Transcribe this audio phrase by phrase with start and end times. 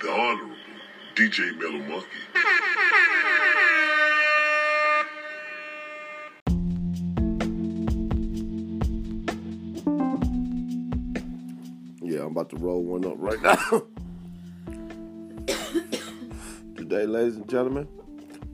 [0.00, 0.54] the Honorable
[1.14, 2.08] DJ Mellow Monkey.
[12.02, 13.82] Yeah, I'm about to roll one up right now.
[16.76, 17.88] Today, ladies and gentlemen,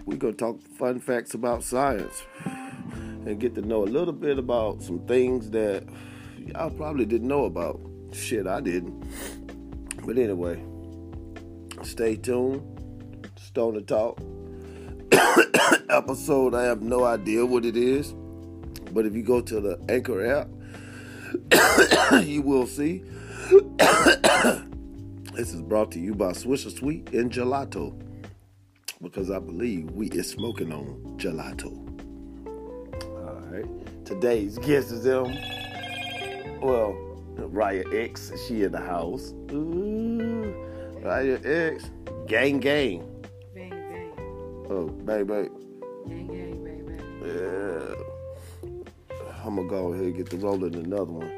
[0.06, 4.38] we're going to talk fun facts about science and get to know a little bit
[4.38, 5.84] about some things that
[6.38, 7.80] y'all probably didn't know about.
[8.12, 9.04] Shit, I didn't.
[10.04, 10.62] But anyway,
[11.82, 12.62] stay tuned.
[13.36, 14.20] Stoner Talk
[15.90, 16.54] episode.
[16.54, 18.14] I have no idea what it is.
[18.92, 20.48] But if you go to the Anchor app,
[22.24, 23.02] you will see.
[25.34, 28.00] this is brought to you by Swisher Sweet and Gelato.
[29.02, 31.72] Because I believe we is smoking on gelato.
[33.04, 34.04] Alright.
[34.04, 35.34] Today's guest is them.
[36.60, 36.92] Well,
[37.36, 39.32] Riah X, she in the house.
[39.52, 40.69] Ooh.
[41.02, 41.90] Riah X.
[42.26, 43.02] Gang gang.
[43.54, 44.12] Bang bang.
[44.68, 45.50] Oh, bang bang.
[46.06, 47.00] Gang gang bang bang.
[47.24, 47.94] Yeah.
[49.44, 51.32] I'm gonna go ahead and get the rolling in another one.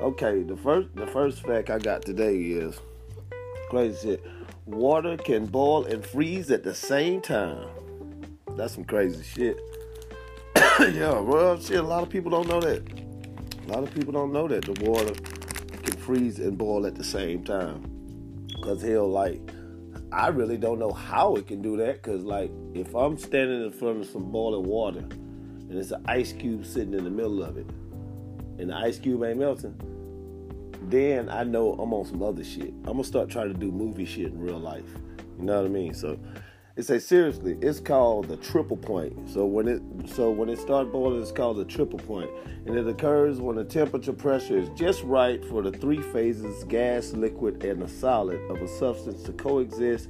[0.00, 2.80] Okay, the first the first fact I got today is
[3.68, 4.24] crazy shit.
[4.64, 7.68] Water can boil and freeze at the same time.
[8.56, 9.58] That's some crazy shit.
[10.94, 11.80] yeah, well, shit.
[11.80, 12.82] A lot of people don't know that.
[13.66, 15.12] A lot of people don't know that the water
[15.82, 18.01] can freeze and boil at the same time.
[18.62, 19.40] Cause hell, like,
[20.12, 22.00] I really don't know how it can do that.
[22.02, 26.32] Cause like, if I'm standing in front of some boiling water and it's an ice
[26.32, 27.66] cube sitting in the middle of it,
[28.58, 29.74] and the ice cube ain't melting,
[30.88, 32.68] then I know I'm on some other shit.
[32.68, 34.88] I'm gonna start trying to do movie shit in real life.
[35.38, 35.94] You know what I mean?
[35.94, 36.18] So
[36.74, 39.28] it say seriously, it's called the triple point.
[39.28, 42.30] So when it so when it starts boiling, it's called the triple point,
[42.66, 47.12] and it occurs when the temperature pressure is just right for the three phases, gas,
[47.12, 50.08] liquid, and a solid of a substance to coexist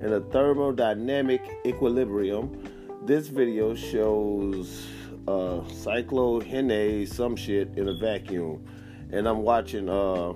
[0.00, 2.62] in a thermodynamic equilibrium.
[3.02, 4.86] This video shows
[5.26, 8.64] uh, cyclohexane some shit in a vacuum,
[9.10, 10.28] and I'm watching uh,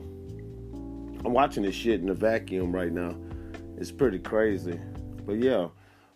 [1.24, 3.14] I'm watching this shit in a vacuum right now.
[3.76, 4.80] It's pretty crazy.
[5.28, 5.68] But yeah,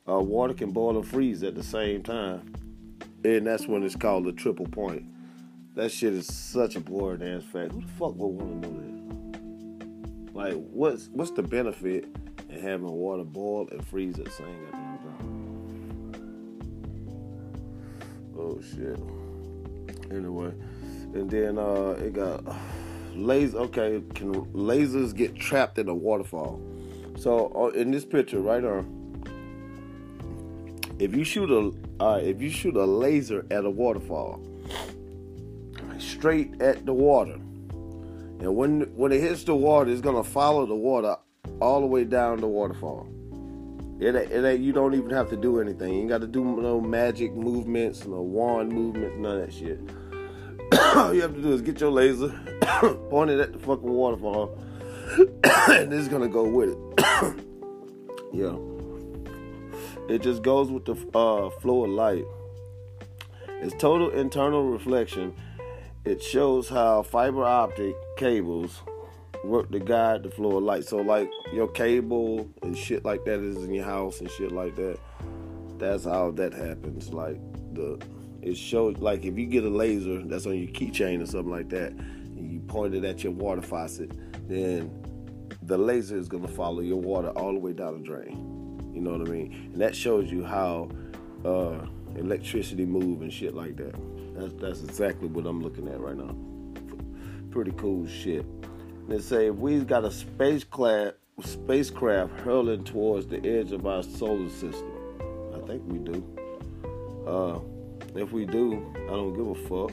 [0.09, 2.55] uh, water can boil and freeze at the same time.
[3.23, 5.05] And that's when it's called the triple point.
[5.75, 7.72] That shit is such a boring ass fact.
[7.72, 10.34] Who the fuck would want to know that?
[10.34, 12.06] Like, what's what's the benefit
[12.49, 14.99] in having water boil and freeze at the same time?
[18.34, 18.99] Oh shit.
[20.11, 20.55] Anyway,
[21.12, 22.43] and then uh, it got
[23.15, 23.59] laser.
[23.59, 26.62] Okay, can lasers get trapped in a waterfall?
[27.19, 28.87] So uh, in this picture right here,
[31.03, 34.41] if you shoot a uh, if you shoot a laser at a waterfall,
[35.99, 40.77] straight at the water, and when when it hits the water, it's gonna follow the
[40.77, 41.16] water
[41.60, 43.09] all the way down the waterfall.
[43.99, 45.93] It, it you don't even have to do anything.
[45.93, 49.81] You ain't got to do no magic movements, no wand movements, none of that shit.
[50.97, 52.28] All you have to do is get your laser,
[53.10, 54.57] point it at the fucking waterfall,
[55.19, 57.45] and it's gonna go with it.
[58.33, 58.72] yeah.
[60.12, 62.26] It just goes with the uh, flow of light.
[63.62, 65.34] It's total internal reflection.
[66.04, 68.82] It shows how fiber optic cables
[69.42, 70.84] work to guide the flow of light.
[70.84, 74.76] So like your cable and shit like that is in your house and shit like
[74.76, 74.98] that.
[75.78, 77.10] That's how that happens.
[77.14, 77.41] Like
[77.72, 77.98] the
[78.42, 81.70] it shows like if you get a laser that's on your keychain or something like
[81.70, 84.12] that, and you point it at your water faucet,
[84.47, 84.91] then
[85.62, 88.61] the laser is gonna follow your water all the way down the drain.
[88.92, 89.71] You know what I mean?
[89.72, 90.91] And that shows you how
[91.44, 91.86] uh,
[92.16, 93.94] electricity move and shit like that.
[94.34, 96.34] That's that's exactly what I'm looking at right now.
[97.50, 98.47] Pretty cool shit.
[99.09, 104.48] They say if we've got a spacecraft spacecraft hurling towards the edge of our solar
[104.48, 104.92] system.
[105.54, 106.24] I think we do.
[107.27, 107.59] Uh,
[108.18, 109.92] if we do, I don't give a fuck.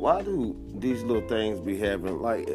[0.00, 2.48] Why do these little things be having like?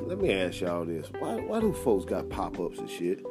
[0.00, 3.24] Let me ask y'all this: Why why do folks got pop ups and shit?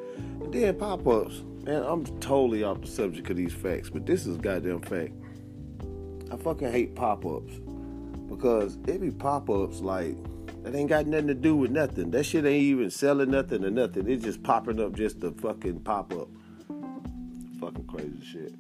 [0.51, 1.83] Then pop ups, man.
[1.83, 5.13] I'm totally off the subject of these facts, but this is goddamn fact.
[6.31, 7.53] I fucking hate pop ups
[8.29, 10.15] because it be pop ups like
[10.63, 12.11] that ain't got nothing to do with nothing.
[12.11, 14.09] That shit ain't even selling nothing or nothing.
[14.09, 16.27] It's just popping up just to fucking pop up.
[17.61, 18.53] Fucking crazy shit.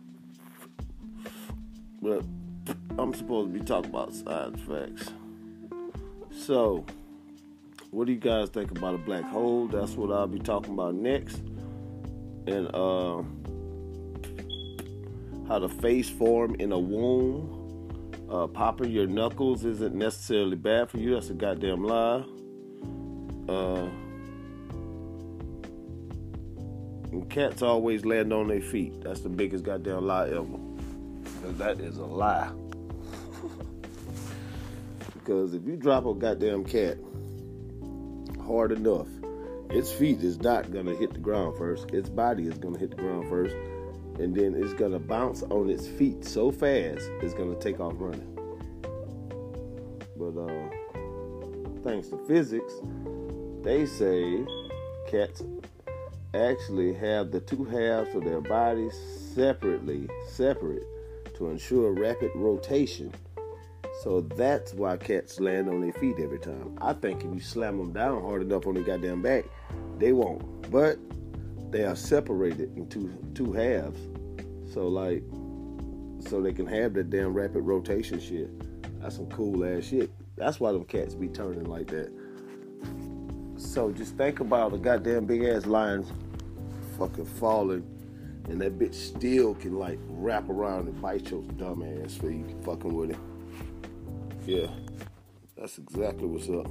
[2.01, 2.23] But
[2.97, 5.13] I'm supposed to be talking about science facts.
[6.31, 6.85] So,
[7.91, 9.67] what do you guys think about a black hole?
[9.67, 11.41] That's what I'll be talking about next.
[12.47, 13.23] And uh,
[15.47, 17.53] how the face form in a womb.
[18.29, 21.13] Uh, popping your knuckles isn't necessarily bad for you.
[21.13, 22.25] That's a goddamn lie.
[23.47, 23.87] Uh,
[27.11, 29.01] and cats always land on their feet.
[29.01, 30.43] That's the biggest goddamn lie ever.
[31.23, 32.51] Because that is a lie.
[35.13, 36.97] because if you drop a goddamn cat
[38.45, 39.07] hard enough,
[39.69, 41.91] its feet is not gonna hit the ground first.
[41.91, 43.55] Its body is gonna hit the ground first
[44.19, 48.33] and then it's gonna bounce on its feet so fast it's gonna take off running.
[50.15, 50.69] But uh,
[51.83, 52.73] thanks to physics,
[53.61, 54.45] they say
[55.07, 55.43] cats
[56.33, 58.93] actually have the two halves of their bodies
[59.33, 60.83] separately, separate
[61.35, 63.13] to ensure rapid rotation.
[64.03, 66.77] So that's why cats land on their feet every time.
[66.81, 69.45] I think if you slam them down hard enough on their goddamn back,
[69.99, 70.71] they won't.
[70.71, 70.97] But
[71.71, 73.99] they are separated into two halves.
[74.73, 75.23] So like
[76.19, 78.49] so they can have that damn rapid rotation shit.
[79.01, 80.11] That's some cool ass shit.
[80.35, 82.11] That's why them cats be turning like that.
[83.57, 86.05] So just think about a goddamn big ass lion
[86.97, 87.85] fucking falling
[88.49, 92.45] and that bitch still can like wrap around and bite your dumb ass so you
[92.63, 93.17] fucking with it.
[94.45, 94.67] Yeah.
[95.57, 96.67] That's exactly what's up.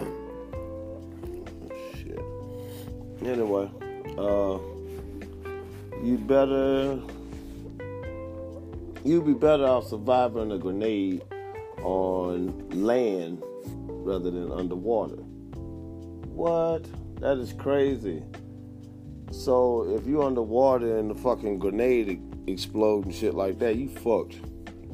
[3.30, 3.70] Anyway,
[4.18, 4.58] uh
[6.02, 6.98] you better
[9.04, 11.22] you'd be better off surviving a grenade
[11.84, 13.40] on land
[13.86, 15.22] rather than underwater.
[16.34, 16.86] What?
[17.20, 18.24] That is crazy.
[19.30, 24.40] So if you're underwater and the fucking grenade explode and shit like that, you fucked.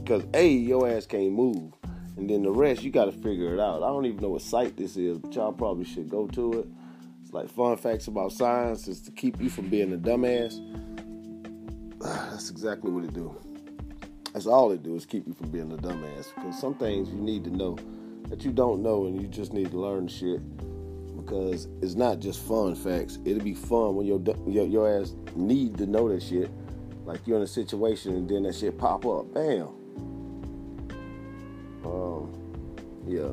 [0.02, 1.72] Because A, your ass can't move.
[2.18, 3.82] And then the rest, you gotta figure it out.
[3.82, 6.68] I don't even know what site this is, but y'all probably should go to it.
[7.26, 10.60] It's like fun facts about science is to keep you from being a dumbass.
[12.00, 13.36] That's exactly what it do.
[14.32, 16.32] That's all it do is keep you from being a dumbass.
[16.36, 17.78] Because some things you need to know
[18.28, 20.40] that you don't know, and you just need to learn shit.
[21.16, 23.18] Because it's not just fun facts.
[23.24, 26.48] It'll be fun when your your, your ass need to know that shit.
[27.06, 29.34] Like you're in a situation and then that shit pop up.
[29.34, 29.66] Bam.
[31.84, 32.32] Um,
[33.04, 33.32] yeah.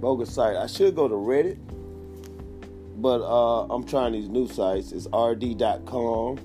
[0.00, 0.56] Bogus site.
[0.56, 1.58] I should go to Reddit,
[2.96, 4.92] but uh, I'm trying these new sites.
[4.92, 6.38] It's rd.com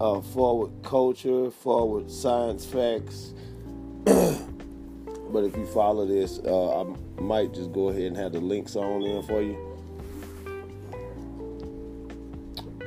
[0.00, 3.32] uh, forward culture, forward science facts.
[4.04, 8.76] but if you follow this, uh, I might just go ahead and have the links
[8.76, 9.56] on there for you.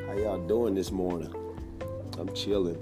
[0.07, 1.33] How y'all doing this morning?
[2.17, 2.77] I'm chilling.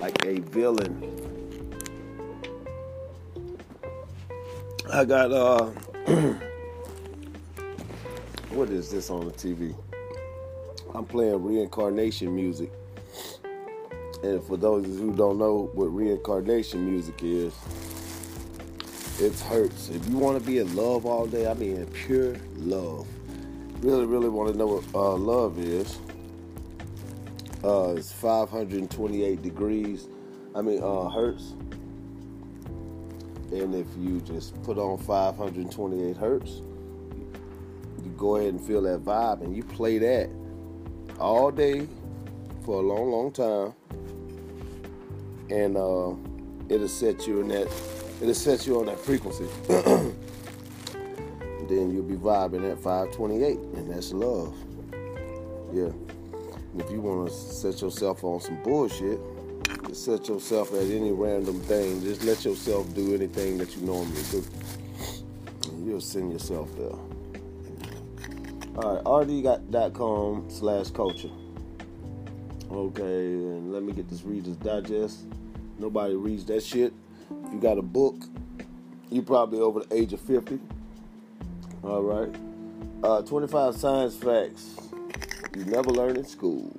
[0.00, 1.14] Like a villain.
[4.90, 5.70] I got uh
[8.58, 9.72] what is this on the TV?
[10.92, 12.72] I'm playing reincarnation music.
[14.24, 17.54] And for those who don't know what reincarnation music is,
[19.20, 19.90] it hurts.
[19.90, 23.06] If you want to be in love all day, I mean pure love.
[23.80, 25.96] Really, really want to know what uh, love is.
[27.62, 30.08] Uh, it's 528 degrees.
[30.56, 31.52] I mean uh, hertz.
[33.52, 36.62] And if you just put on 528 hertz,
[38.18, 40.28] go ahead and feel that vibe, and you play that
[41.18, 41.88] all day
[42.66, 43.72] for a long, long time,
[45.48, 46.12] and uh,
[46.68, 47.68] it'll set you in that
[48.20, 49.46] It'll set you on that frequency.
[51.68, 54.56] then you'll be vibing at 528, and that's love.
[55.72, 55.84] Yeah.
[55.84, 59.20] And if you want to set yourself on some bullshit,
[59.86, 62.02] just set yourself at any random thing.
[62.02, 64.44] Just let yourself do anything that you normally do.
[65.70, 67.07] And you'll send yourself there.
[68.80, 71.30] All right, rd.com slash culture.
[72.70, 75.24] Okay, and let me get this Reader's Digest.
[75.80, 76.92] Nobody reads that shit.
[77.28, 78.14] If you got a book,
[79.10, 80.60] you probably over the age of 50.
[81.82, 82.32] All right.
[83.02, 84.76] Uh, 25 science facts
[85.56, 86.72] you never learned in school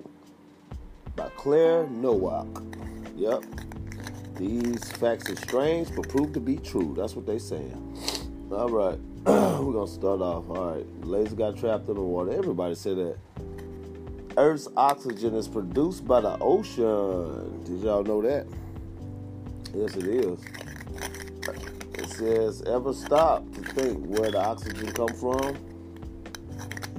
[1.18, 2.48] by Claire Nowak.
[3.18, 3.44] Yep.
[4.38, 6.94] These facts are strange but prove to be true.
[6.98, 7.98] That's what they saying.
[8.52, 9.00] All right.
[9.62, 10.50] We're to start off.
[10.50, 11.06] All right.
[11.06, 12.32] Laser got trapped in the water.
[12.32, 13.18] Everybody said that.
[14.38, 17.64] Earth's oxygen is produced by the ocean.
[17.64, 18.48] Did y'all know that?
[19.72, 20.44] Yes, it is.
[21.94, 25.56] It says, ever stop to think where the oxygen come from?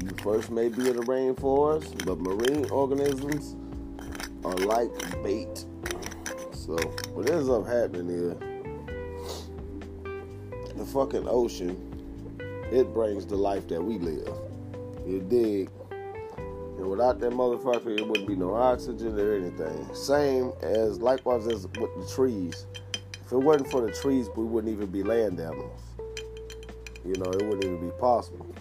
[0.01, 3.57] You first may be in the rainforest, but marine organisms
[4.45, 4.93] are like
[5.25, 5.65] bait.
[6.53, 6.77] So
[7.13, 8.37] what ends up happening is
[10.77, 11.90] the fucking ocean,
[12.71, 14.33] it brings the life that we live.
[15.07, 15.71] You dig?
[15.91, 19.95] And without that motherfucker, it wouldn't be no oxygen or anything.
[19.95, 22.67] Same as likewise as with the trees.
[23.25, 25.81] If it wasn't for the trees, we wouldn't even be land animals.
[27.05, 28.55] You know, it wouldn't even be possible.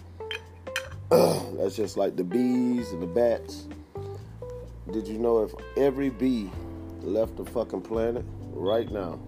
[1.10, 3.68] That's just like the bees and the bats.
[4.92, 6.50] Did you know if every bee
[7.00, 9.18] left the fucking planet right now,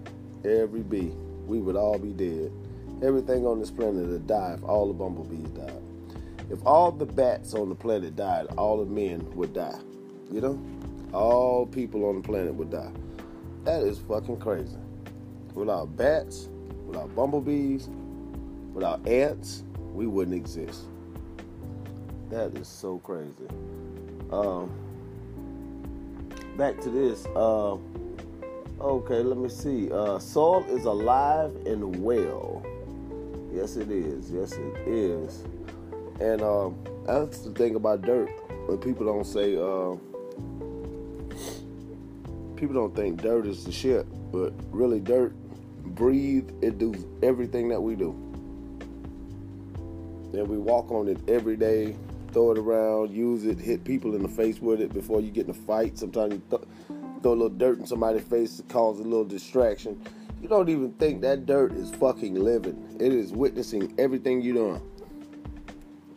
[0.45, 1.13] every bee,
[1.47, 2.53] we would all be dead.
[3.03, 5.83] Everything on this planet would die if all the bumblebees died.
[6.51, 9.79] If all the bats on the planet died, all the men would die.
[10.31, 10.63] You know?
[11.13, 12.93] All people on the planet would die.
[13.65, 14.79] That is fucking crazy.
[15.55, 16.49] Without bats,
[16.87, 17.89] without bumblebees,
[18.73, 20.85] without ants, we wouldn't exist.
[22.31, 23.49] That is so crazy.
[24.31, 24.71] Um,
[26.57, 27.27] back to this.
[27.37, 27.77] Uh,
[28.81, 29.91] okay, let me see.
[29.91, 32.65] Uh, is alive and well.
[33.53, 34.31] Yes, it is.
[34.31, 35.45] Yes, it is.
[36.21, 38.31] And um, that's the thing about dirt.
[38.67, 39.97] When people don't say, uh,
[42.57, 45.35] people don't think dirt is the shit, but really, dirt
[45.85, 46.51] breathe.
[46.63, 48.11] It do everything that we do.
[50.33, 51.95] And we walk on it every day,
[52.33, 55.45] throw it around, use it, hit people in the face with it before you get
[55.45, 55.99] in a fight.
[55.99, 56.63] Sometimes you th-
[57.23, 60.01] throw a little dirt in somebody's face to cause a little distraction.
[60.43, 62.97] You don't even think that dirt is fucking living.
[62.99, 64.83] It is witnessing everything you're doing.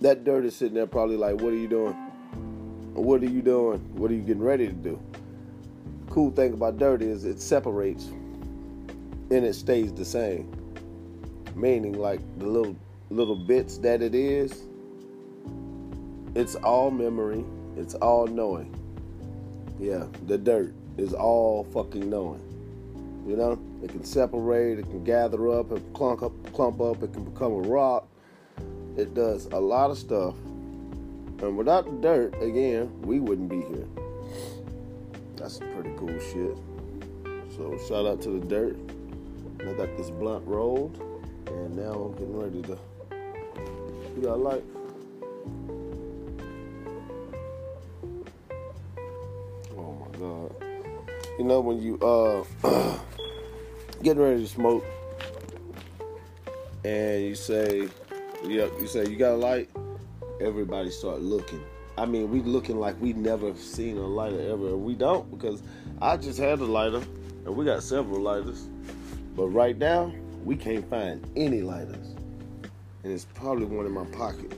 [0.01, 1.93] That dirt is sitting there probably like, what are you doing?
[2.95, 3.77] What are you doing?
[3.93, 4.99] What are you getting ready to do?
[6.09, 10.51] Cool thing about dirt is it separates and it stays the same.
[11.55, 12.75] Meaning like the little
[13.11, 14.63] little bits that it is,
[16.33, 17.45] it's all memory,
[17.77, 18.73] it's all knowing.
[19.79, 22.41] Yeah, the dirt is all fucking knowing.
[23.27, 27.13] You know, it can separate, it can gather up, and clump up, clump up, it
[27.13, 28.07] can become a rock.
[28.97, 30.33] It does a lot of stuff.
[31.43, 33.87] And without the dirt, again, we wouldn't be here.
[35.35, 36.57] That's pretty cool shit.
[37.55, 38.75] So shout out to the dirt.
[39.59, 40.99] I got this blunt rolled,
[41.45, 42.79] and now I'm getting ready to.
[44.15, 44.63] You got light?
[49.77, 50.55] Oh my god!
[51.37, 52.43] You know when you uh
[54.05, 54.85] getting ready to smoke,
[56.83, 57.89] and you say,
[58.43, 59.67] "Yeah," you say you got a light.
[60.39, 61.63] Everybody start looking.
[61.97, 65.63] I mean, we looking like we never seen a lighter ever, and we don't because
[66.03, 67.01] I just had a lighter,
[67.45, 68.67] and we got several lighters.
[69.35, 72.13] But right now, we can't find any lighters.
[73.03, 74.51] And it's probably one in my pocket.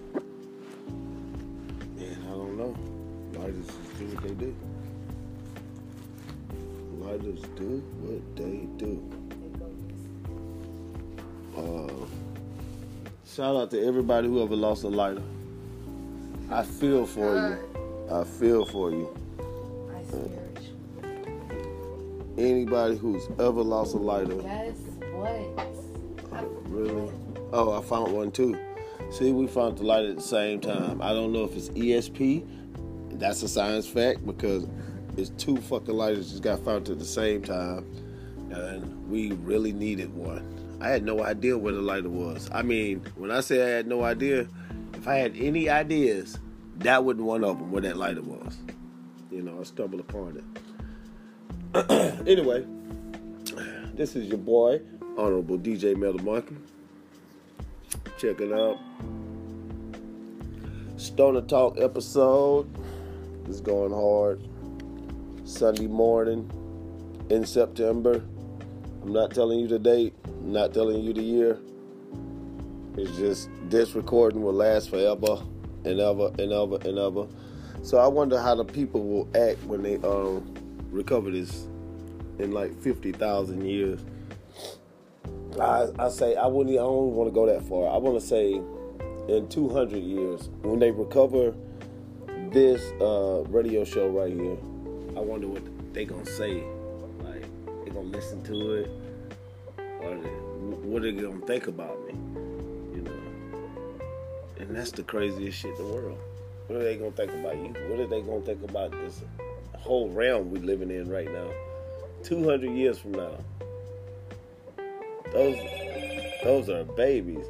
[1.95, 2.75] Man, I don't know.
[3.39, 4.55] Lighters do what they do.
[6.99, 9.16] Lighters do what they do.
[13.37, 15.21] Shout out to everybody who ever lost a lighter.
[16.49, 18.09] I feel for you.
[18.11, 19.15] I feel for you.
[22.35, 24.33] Anybody who's ever lost a lighter.
[24.37, 24.77] Guess
[25.11, 26.41] what?
[26.65, 27.11] Really?
[27.53, 28.57] Oh, I found one too.
[29.11, 30.99] See, we found the light at the same time.
[30.99, 32.43] I don't know if it's ESP.
[33.19, 34.65] That's a science fact because
[35.15, 37.85] it's two fucking lighters just got found at the same time,
[38.49, 40.56] and we really needed one.
[40.79, 42.49] I had no idea where the lighter was.
[42.53, 44.47] I mean, when I say I had no idea,
[44.93, 46.37] if I had any ideas,
[46.77, 48.57] that wasn't one of them where that lighter was.
[49.31, 50.43] You know, I stumbled upon
[51.73, 52.27] it.
[52.27, 52.65] anyway,
[53.95, 54.81] this is your boy
[55.17, 56.57] Honorable DJ Metal Monkey.
[58.19, 58.77] Check it out.
[60.97, 62.69] Stoner Talk episode
[63.49, 64.47] is going hard.
[65.43, 66.51] Sunday morning
[67.29, 68.21] in September.
[69.07, 71.57] I'm not telling you the date, I'm not telling you the year.
[72.97, 75.41] It's just this recording will last forever
[75.85, 77.25] and ever and ever and ever.
[77.83, 80.53] So I wonder how the people will act when they um,
[80.91, 81.69] recover this
[82.37, 84.01] in like 50,000 years.
[85.57, 86.75] I, I say I wouldn't.
[86.75, 87.87] I don't want to go that far.
[87.87, 88.55] I want to say
[89.29, 91.55] in 200 years when they recover
[92.51, 94.57] this uh, radio show right here.
[95.15, 96.61] I wonder what they gonna say.
[98.07, 98.89] Gonna listen to it,
[99.99, 102.13] or what are they gonna think about me?
[102.95, 103.11] You know.
[104.59, 106.17] And that's the craziest shit in the world.
[106.67, 107.73] What are they gonna think about you?
[107.89, 109.23] What are they gonna think about this
[109.73, 111.49] whole realm we're living in right now?
[112.23, 113.37] 200 years from now.
[115.33, 115.57] Those
[116.43, 117.45] those are babies.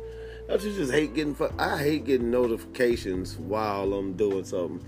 [0.47, 1.35] Don't you just hate getting?
[1.59, 4.83] I hate getting notifications while I'm doing something.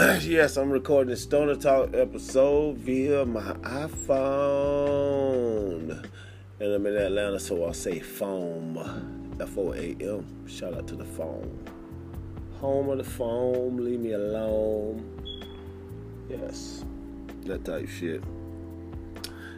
[0.22, 4.08] yes, I'm recording a Stoner Talk episode via my iPhone,
[6.58, 8.78] and I'm in Atlanta, so I'll say foam,
[9.38, 10.24] F O A M.
[10.48, 11.68] Shout out to the phone,
[12.60, 13.76] home of the foam.
[13.76, 15.04] Leave me alone.
[16.30, 16.82] Yes,
[17.44, 18.24] that type shit.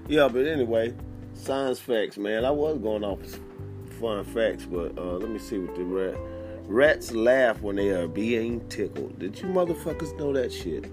[0.09, 0.93] Yeah, but anyway,
[1.35, 2.45] science facts, man.
[2.45, 3.21] I was going off
[4.01, 6.19] fun facts, but uh, let me see what the rat.
[6.67, 9.19] Rats laugh when they are being tickled.
[9.19, 10.87] Did you motherfuckers know that shit?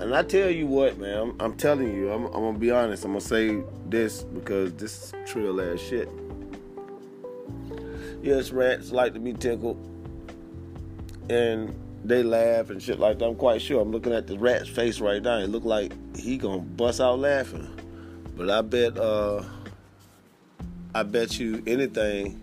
[0.00, 3.04] And I tell you what, man, I'm, I'm telling you, I'm, I'm gonna be honest.
[3.04, 6.08] I'm gonna say this because this is trill ass shit.
[8.22, 9.76] Yes, rats like to be tickled,
[11.30, 11.74] and
[12.04, 13.26] they laugh and shit like that.
[13.26, 13.80] I'm quite sure.
[13.80, 15.38] I'm looking at the rat's face right now.
[15.38, 17.68] It look like he gonna bust out laughing.
[18.36, 19.44] But I bet, uh,
[20.94, 22.40] I bet you anything,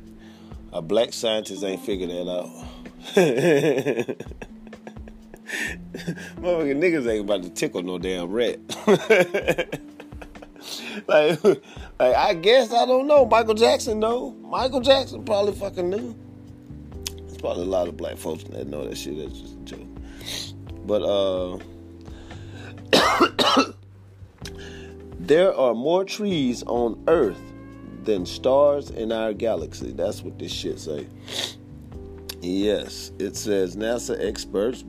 [0.71, 2.49] a black scientist ain't figured that out.
[6.41, 8.59] Motherfucking niggas ain't about to tickle no damn rat.
[11.07, 11.63] like, like,
[11.99, 13.25] I guess I don't know.
[13.25, 14.31] Michael Jackson though.
[14.31, 16.15] Michael Jackson probably fucking knew.
[17.17, 19.17] There's probably a lot of black folks that know that shit.
[19.17, 19.87] That's just a joke.
[20.85, 21.57] But uh.
[25.29, 27.39] There are more trees on Earth
[28.09, 29.91] than stars in our galaxy.
[29.91, 31.05] That's what this shit say.
[32.41, 34.83] Yes, it says NASA experts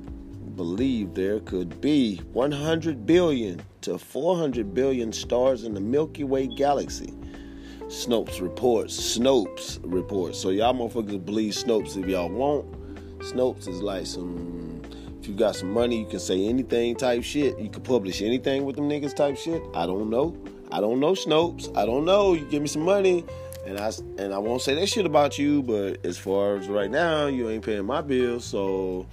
[0.57, 7.13] believe there could be 100 billion to 400 billion stars in the Milky Way galaxy.
[7.89, 9.19] Snopes reports.
[9.19, 10.39] Snopes reports.
[10.39, 12.73] So y'all motherfuckers believe Snopes if y'all want.
[13.19, 14.81] Snopes is like some.
[15.21, 17.59] If you got some money, you can say anything type shit.
[17.59, 19.63] You can publish anything with them niggas type shit.
[19.75, 20.35] I don't know.
[20.73, 21.75] I don't know Snopes.
[21.77, 22.35] I don't know.
[22.35, 23.25] You give me some money,
[23.67, 25.63] and I and I won't say that shit about you.
[25.63, 29.07] But as far as right now, you ain't paying my bills, so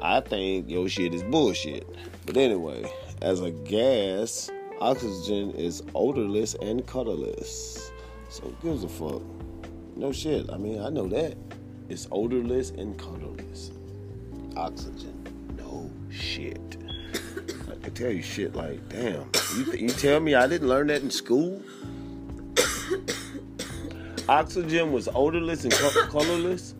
[0.00, 1.86] I think your shit is bullshit.
[2.24, 7.92] But anyway, as a gas, oxygen is odorless and colorless.
[8.28, 9.22] So who gives a fuck?
[9.96, 10.50] No shit.
[10.50, 11.36] I mean, I know that.
[11.88, 13.70] It's odorless and colorless.
[14.56, 15.56] Oxygen.
[15.58, 16.81] No shit.
[17.84, 19.30] I tell you shit like, damn.
[19.56, 21.62] You, you tell me I didn't learn that in school?
[24.28, 26.74] Oxygen was odorless and co- colorless?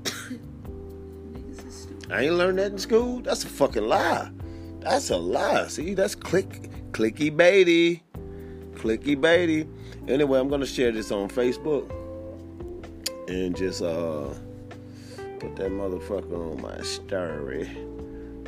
[2.10, 3.20] I ain't learned that in school.
[3.20, 4.30] That's a fucking lie.
[4.80, 5.66] That's a lie.
[5.68, 8.02] See, that's click, clicky baity,
[8.74, 9.66] clicky baity.
[10.08, 11.90] Anyway, I'm gonna share this on Facebook
[13.28, 14.28] and just uh
[15.38, 17.70] put that motherfucker on my story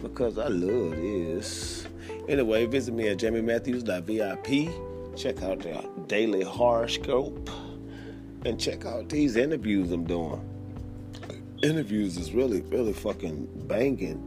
[0.02, 1.86] because I love this.
[2.28, 5.16] Anyway, visit me at JamieMatthews.vip.
[5.16, 7.48] Check out the daily horoscope
[8.44, 10.40] and check out these interviews I'm doing
[11.64, 14.20] interviews is really, really fucking banging.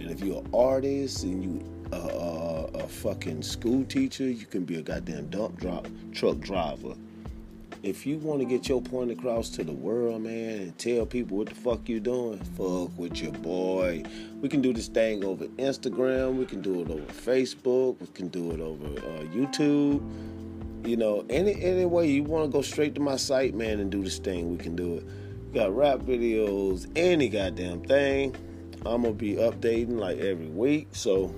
[0.00, 4.64] And if you're an artist and you uh, uh, a fucking school teacher, you can
[4.64, 6.94] be a goddamn dump drop truck driver.
[7.82, 11.38] If you want to get your point across to the world, man, and tell people
[11.38, 14.02] what the fuck you're doing, fuck with your boy.
[14.40, 16.36] We can do this thing over Instagram.
[16.36, 18.00] We can do it over Facebook.
[18.00, 20.02] We can do it over uh, YouTube.
[20.84, 23.92] You know, any any way you want to go straight to my site, man, and
[23.92, 25.04] do this thing, we can do it.
[25.52, 28.34] We Got rap videos, any goddamn thing.
[28.86, 31.32] I'm gonna be updating like every week, so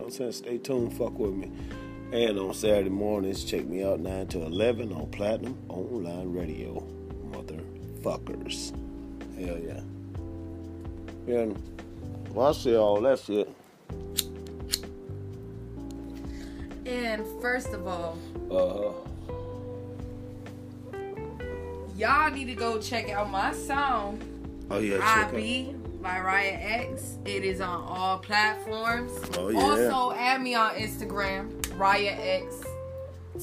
[0.00, 1.50] I'm saying stay tuned, fuck with me.
[2.12, 6.86] And on Saturday mornings, check me out 9 to 11 on Platinum Online Radio.
[7.30, 8.72] Motherfuckers.
[9.38, 9.80] Hell yeah.
[11.26, 11.56] And
[12.34, 13.48] well, I see all that shit.
[16.84, 18.18] And first of all,
[18.50, 18.92] Uh
[21.96, 24.20] y'all need to go check out my song,
[24.70, 25.34] Oh yeah, check I out.
[25.36, 27.18] Be by Riah X.
[27.24, 29.12] It is on all platforms.
[29.38, 29.60] Oh, yeah.
[29.60, 32.62] Also, add me on Instagram, Riah X,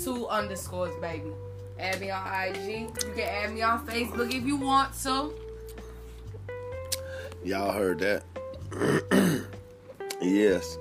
[0.03, 1.31] two underscores, baby.
[1.79, 2.67] Add me on IG.
[2.67, 5.31] You can add me on Facebook if you want to.
[7.43, 8.23] Y'all heard that?
[10.21, 10.77] yes.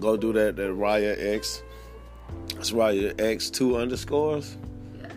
[0.00, 0.56] Go do that.
[0.56, 1.62] That Riah X.
[2.56, 4.56] It's Riah X two underscores
[5.00, 5.12] Yes.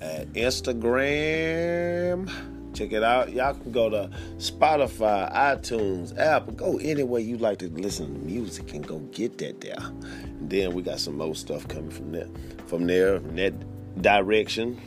[0.00, 2.30] at Instagram.
[2.74, 3.32] Check it out.
[3.32, 6.54] Y'all can go to Spotify, iTunes, Apple.
[6.54, 9.76] Go anywhere you like to listen to music and go get that there.
[9.78, 12.28] And then we got some more stuff coming from there.
[12.66, 14.80] From there, in that direction.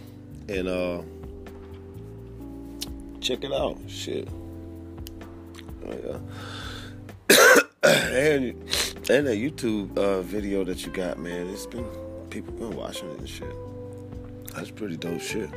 [0.49, 1.01] And uh
[3.21, 3.77] check it out.
[3.87, 4.27] Shit.
[5.87, 6.19] Oh,
[7.29, 7.59] yeah.
[7.83, 8.55] and
[9.07, 11.85] and that YouTube uh, video that you got, man, it's been
[12.31, 13.55] people been watching it and shit.
[14.55, 15.49] That's pretty dope shit.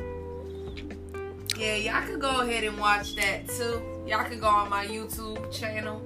[1.59, 3.81] Yeah, y'all could go ahead and watch that too.
[4.07, 6.01] Y'all could go on my YouTube channel.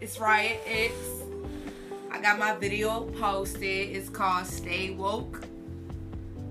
[0.00, 0.92] It's Riah X.
[2.12, 3.64] I got my video posted.
[3.64, 5.44] It's called Stay Woke.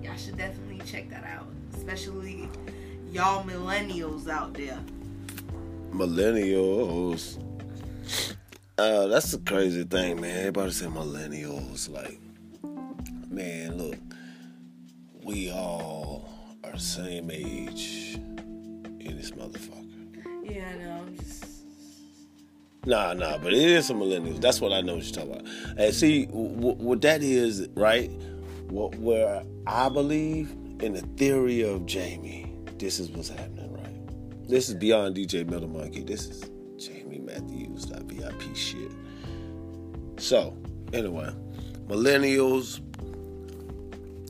[0.02, 1.46] Y'all should definitely check that out.
[1.78, 2.50] Especially
[3.10, 4.80] y'all millennials out there.
[5.92, 7.42] Millennials.
[8.76, 10.40] Uh, that's the crazy thing, man.
[10.40, 11.88] Everybody say millennials.
[11.88, 12.20] Like,
[13.30, 13.98] man, look,
[15.24, 16.28] we all
[16.64, 18.18] are same age
[19.10, 19.84] in this motherfucker.
[20.44, 21.02] Yeah, I know.
[21.06, 21.44] I'm just
[22.86, 24.40] Nah, nah, but it is some millennials.
[24.40, 25.76] That's what I know what you're talking about.
[25.76, 28.08] And see, w- what that is, right?
[28.68, 34.48] What where I believe in the theory of Jamie, this is what's happening, right?
[34.48, 36.04] This is beyond DJ Metal Monkey.
[36.04, 38.92] This is Jamie Matthews, that VIP shit.
[40.18, 40.56] So,
[40.92, 41.34] anyway,
[41.88, 42.80] millennials,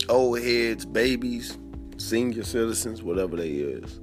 [0.08, 1.58] old heads, babies,
[1.98, 4.00] senior citizens, whatever they is.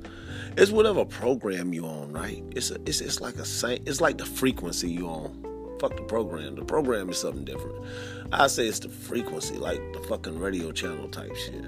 [0.56, 2.44] It's whatever program you on, right?
[2.52, 3.82] It's a, it's it's like a same.
[3.88, 5.78] It's like the frequency you on.
[5.80, 6.56] Fuck the program.
[6.56, 7.84] The program is something different.
[8.32, 11.66] I say it's the frequency, like the fucking radio channel type shit.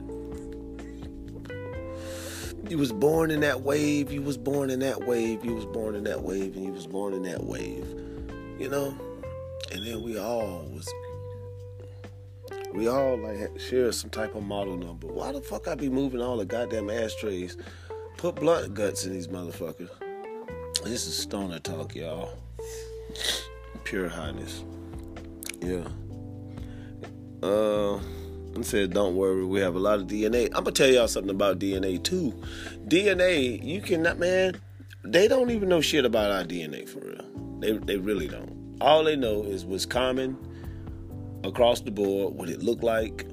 [2.70, 4.12] You was born in that wave.
[4.12, 5.44] You was born in that wave.
[5.44, 7.88] You was born in that wave, and you was born in that wave.
[8.60, 8.96] You know,
[9.72, 10.88] and then we all was.
[12.72, 15.08] We all like share some type of model number.
[15.08, 17.58] Why the fuck I be moving all the goddamn ashtrays?
[18.26, 19.92] Put blunt guts in these motherfuckers.
[20.84, 22.34] This is stoner talk, y'all.
[23.84, 24.64] Pure highness.
[25.62, 25.88] Yeah.
[27.44, 30.46] Uh, I said, don't worry, we have a lot of DNA.
[30.46, 32.34] I'm gonna tell y'all something about DNA too.
[32.88, 34.60] DNA, you cannot, man.
[35.04, 37.60] They don't even know shit about our DNA for real.
[37.60, 38.76] They they really don't.
[38.82, 40.36] All they know is what's common
[41.44, 43.28] across the board, what it looked like,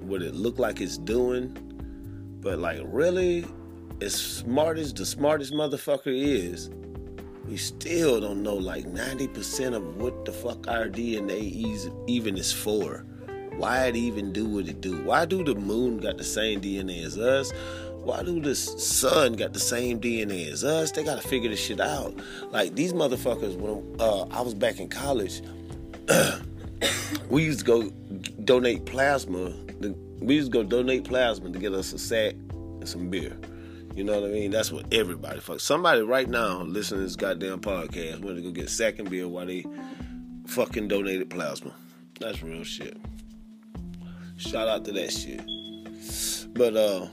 [0.00, 1.56] what it looked like it's doing.
[2.40, 3.46] But like really,
[4.02, 6.70] as smart as the smartest motherfucker is,
[7.46, 11.40] we still don't know like 90% of what the fuck our DNA
[12.06, 13.04] even is for.
[13.56, 15.02] Why it even do what it do?
[15.02, 17.52] Why do the moon got the same DNA as us?
[18.02, 20.90] Why do the sun got the same DNA as us?
[20.90, 22.14] They gotta figure this shit out.
[22.50, 25.42] Like these motherfuckers, when uh, I was back in college,
[27.28, 27.90] we used to go
[28.44, 29.52] donate plasma.
[30.20, 33.36] We used to go donate plasma to get us a sack and some beer.
[33.94, 34.50] You know what I mean?
[34.50, 35.60] That's what everybody fuck.
[35.60, 39.28] Somebody right now listening to this goddamn podcast went to go get sack and beer
[39.28, 39.66] while they
[40.46, 41.74] fucking donated plasma.
[42.18, 42.96] That's real shit.
[44.38, 45.42] Shout out to that shit.
[46.54, 47.06] But uh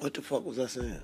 [0.00, 1.00] what the fuck was I saying?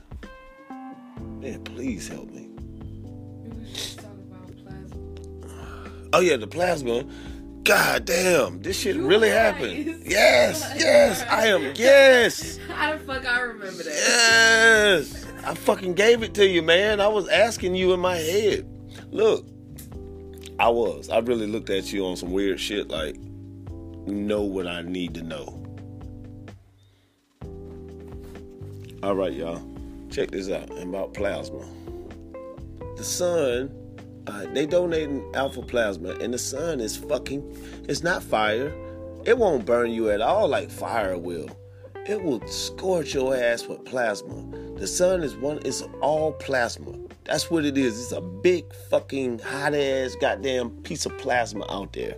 [1.40, 2.48] Man, please help me.
[2.56, 6.08] we was just talking about plasma.
[6.14, 7.04] Oh yeah, the plasma.
[7.64, 9.36] God damn, this shit You really right.
[9.54, 10.02] happened.
[10.04, 11.72] Yes, yes, I am.
[11.76, 13.94] Yes, How the fuck I remember that?
[13.94, 15.24] yes.
[15.46, 17.00] I fucking gave it to you, man.
[17.00, 18.66] I was asking you in my head.
[19.10, 19.46] Look,
[20.58, 21.08] I was.
[21.08, 23.16] I really looked at you on some weird shit, like
[24.06, 25.60] know what I need to know.
[29.02, 29.62] All right, y'all.
[30.10, 31.64] Check this out about plasma.
[32.96, 33.70] The sun
[34.26, 37.84] uh, they donating alpha plasma, and the sun is fucking.
[37.88, 38.72] It's not fire.
[39.24, 41.48] It won't burn you at all like fire will.
[42.06, 44.46] It will scorch your ass with plasma.
[44.76, 45.60] The sun is one.
[45.64, 46.92] It's all plasma.
[47.24, 47.98] That's what it is.
[47.98, 52.16] It's a big fucking hot ass goddamn piece of plasma out there,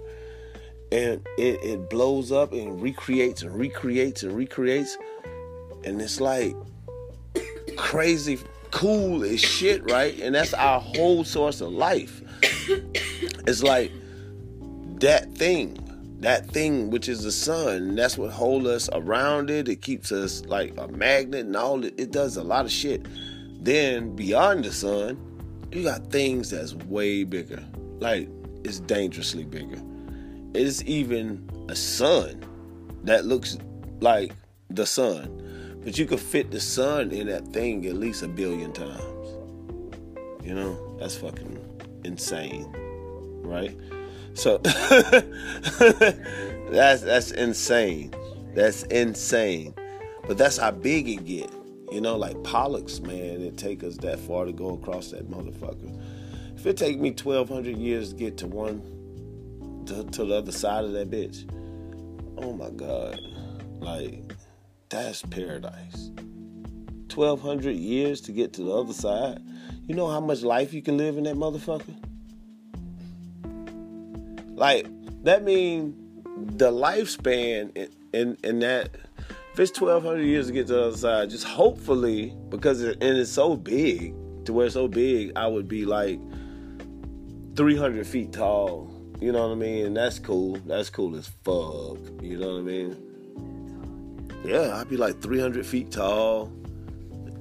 [0.90, 4.96] and it it blows up and recreates and recreates and recreates,
[5.84, 6.56] and it's like
[7.76, 8.38] crazy
[8.70, 10.18] cool as shit, right?
[10.20, 12.22] And that's our whole source of life.
[13.46, 13.92] It's like
[15.00, 15.78] that thing.
[16.20, 17.94] that thing which is the sun.
[17.94, 19.68] That's what holds us around it.
[19.68, 21.84] It keeps us like a magnet and all.
[21.84, 23.06] It, it does a lot of shit.
[23.62, 25.18] Then beyond the sun,
[25.72, 27.62] you got things that's way bigger.
[28.00, 28.28] Like
[28.64, 29.80] it's dangerously bigger.
[30.54, 32.44] It's even a sun
[33.04, 33.58] that looks
[34.00, 34.32] like
[34.70, 35.42] the sun.
[35.86, 39.28] But you could fit the sun in that thing at least a billion times.
[40.42, 41.60] You know, that's fucking
[42.02, 42.66] insane.
[43.44, 43.78] Right?
[44.34, 44.58] So
[46.72, 48.12] that's that's insane.
[48.52, 49.76] That's insane.
[50.26, 51.52] But that's how big it get.
[51.92, 55.96] You know, like Pollux, man, it take us that far to go across that motherfucker.
[56.56, 58.82] If it take me twelve hundred years to get to one
[59.86, 61.48] to, to the other side of that bitch,
[62.38, 63.20] oh my god.
[63.78, 64.35] Like,
[64.88, 66.10] that's paradise.
[67.08, 69.40] Twelve hundred years to get to the other side.
[69.86, 71.94] You know how much life you can live in that motherfucker?
[74.56, 74.86] Like
[75.22, 75.94] that means
[76.58, 78.90] the lifespan in, in, in that
[79.52, 83.02] if it's twelve hundred years to get to the other side, just hopefully because it,
[83.02, 86.20] and it's so big to where it's so big, I would be like
[87.56, 88.92] three hundred feet tall.
[89.20, 89.86] You know what I mean?
[89.86, 90.56] And that's cool.
[90.66, 91.98] That's cool as fuck.
[92.22, 93.05] You know what I mean?
[94.44, 96.52] Yeah, I'd be like three hundred feet tall.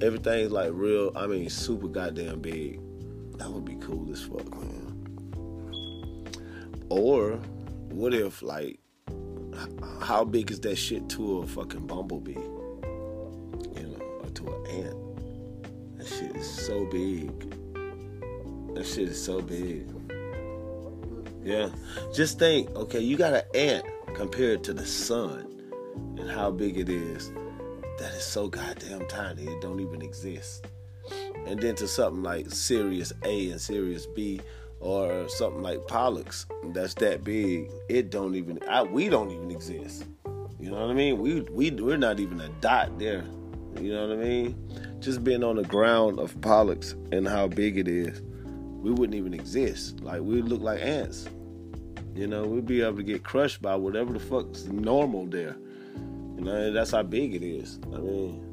[0.01, 1.11] Everything's like real.
[1.15, 2.79] I mean, super goddamn big.
[3.37, 6.31] That would be cool as fuck, man.
[6.89, 7.33] Or
[7.89, 8.79] what if like
[10.01, 12.33] how big is that shit to a fucking bumblebee?
[12.33, 15.97] You know, or to an ant?
[15.97, 17.31] That shit is so big.
[18.75, 19.89] That shit is so big.
[21.43, 21.69] Yeah.
[22.13, 25.54] Just think, okay, you got an ant compared to the sun
[26.17, 27.31] and how big it is.
[27.99, 29.43] That is so goddamn tiny.
[29.43, 30.67] It don't even exist.
[31.45, 34.41] And then to something like Sirius A and Sirius B
[34.79, 40.05] or something like Pollux that's that big, it don't even I, we don't even exist.
[40.59, 41.19] You know what I mean?
[41.19, 43.23] We we we're not even a dot there.
[43.79, 44.99] You know what I mean?
[44.99, 48.21] Just being on the ground of Pollux and how big it is,
[48.81, 49.99] we wouldn't even exist.
[50.01, 51.27] Like we'd look like ants.
[52.15, 55.57] You know, we'd be able to get crushed by whatever the fuck's normal there.
[56.35, 57.79] You know, that's how big it is.
[57.93, 58.45] I mean,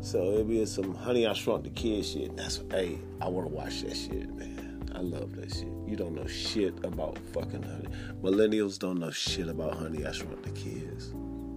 [0.00, 2.36] so it'd be some Honey I Shrunk the Kid shit.
[2.36, 4.88] That's hey, I want to watch that shit, man.
[4.94, 5.68] I love that shit.
[5.86, 7.88] You don't know shit about fucking honey.
[8.22, 10.06] Millennials don't know shit about honey.
[10.06, 11.12] I shrunk the kids.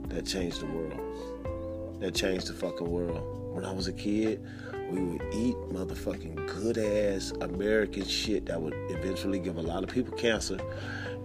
[0.08, 2.00] That changed the world.
[2.00, 3.54] That changed the fucking world.
[3.54, 4.44] When I was a kid,
[4.90, 9.90] we would eat motherfucking good ass American shit that would eventually give a lot of
[9.90, 10.58] people cancer.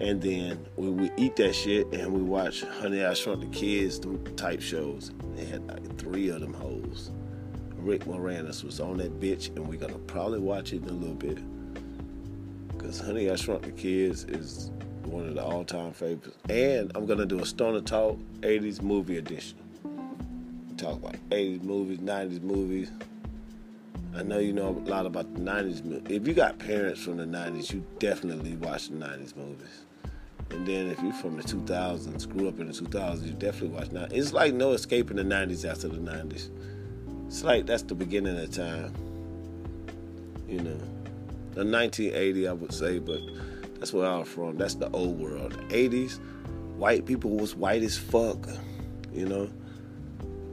[0.01, 4.01] And then we would eat that shit and we watch Honey I Shrunk the Kids
[4.37, 5.13] type shows.
[5.37, 7.11] They had like three of them hoes.
[7.77, 11.17] Rick Moranis was on that bitch, and we're gonna probably watch it in a little
[11.17, 11.39] bit.
[12.79, 14.71] Cause Honey I Shrunk the Kids is
[15.05, 16.37] one of the all-time favorites.
[16.49, 19.59] And I'm gonna do a Stoner Talk 80s movie edition.
[20.77, 22.91] Talk about 80s movies, 90s movies.
[24.15, 26.11] I know you know a lot about the 90s.
[26.11, 29.85] If you got parents from the 90s, you definitely watch the 90s movies.
[30.51, 33.91] And then if you're from the 2000s, grew up in the 2000s, you definitely watch
[33.91, 34.07] now.
[34.11, 36.51] It's like no escaping the 90s after the 90s.
[37.27, 38.93] It's like that's the beginning of time.
[40.47, 40.79] You know
[41.55, 43.21] the 1980, I would say, but
[43.79, 44.57] that's where I'm from.
[44.57, 45.53] That's the old world.
[45.53, 46.19] The 80s,
[46.77, 48.49] white people was white as fuck,
[49.13, 49.51] you know.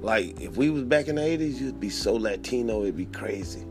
[0.02, 3.66] Like if we was back in the 80s, you'd be so Latino, it'd be crazy.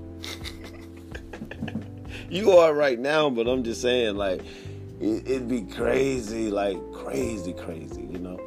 [2.30, 4.42] you are right now, but I'm just saying, like,
[5.00, 8.40] it'd be crazy, like crazy, crazy, you know.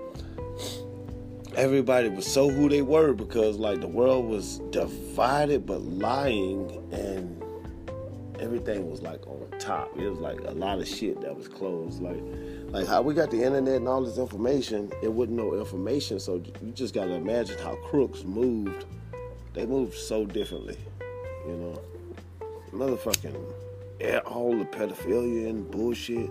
[1.56, 7.42] Everybody was so who they were because, like, the world was divided but lying and
[8.40, 9.98] everything was like on top.
[9.98, 12.02] It was like a lot of shit that was closed.
[12.02, 12.22] Like,
[12.72, 16.20] like how we got the internet and all this information, it wasn't no information.
[16.22, 18.86] So you just gotta imagine how crooks moved.
[19.54, 20.78] They moved so differently,
[21.46, 21.82] you know.
[22.72, 23.36] Motherfucking
[24.26, 26.30] all the pedophilia and bullshit.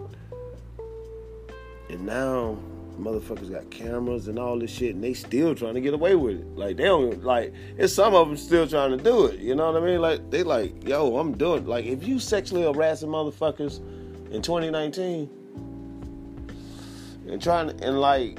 [1.91, 2.57] And now
[2.99, 6.41] motherfuckers got cameras and all this shit, and they still trying to get away with
[6.41, 6.57] it.
[6.57, 7.53] Like they don't like.
[7.77, 9.41] It's some of them still trying to do it.
[9.41, 10.01] You know what I mean?
[10.01, 11.67] Like they like, yo, I'm doing.
[11.67, 13.81] Like if you sexually harassing motherfuckers
[14.33, 15.40] in 2019
[17.31, 18.39] and trying and like,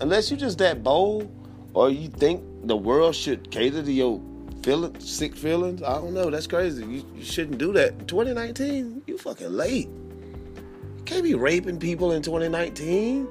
[0.00, 1.30] unless you just that bold
[1.74, 4.20] or you think the world should cater to your
[4.62, 6.30] feelings, sick feelings, I don't know.
[6.30, 6.84] That's crazy.
[6.84, 8.08] You, you shouldn't do that.
[8.08, 9.88] 2019, you fucking late.
[9.88, 13.28] You can't be raping people in 2019.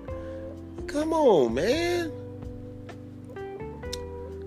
[0.88, 2.12] Come on, man.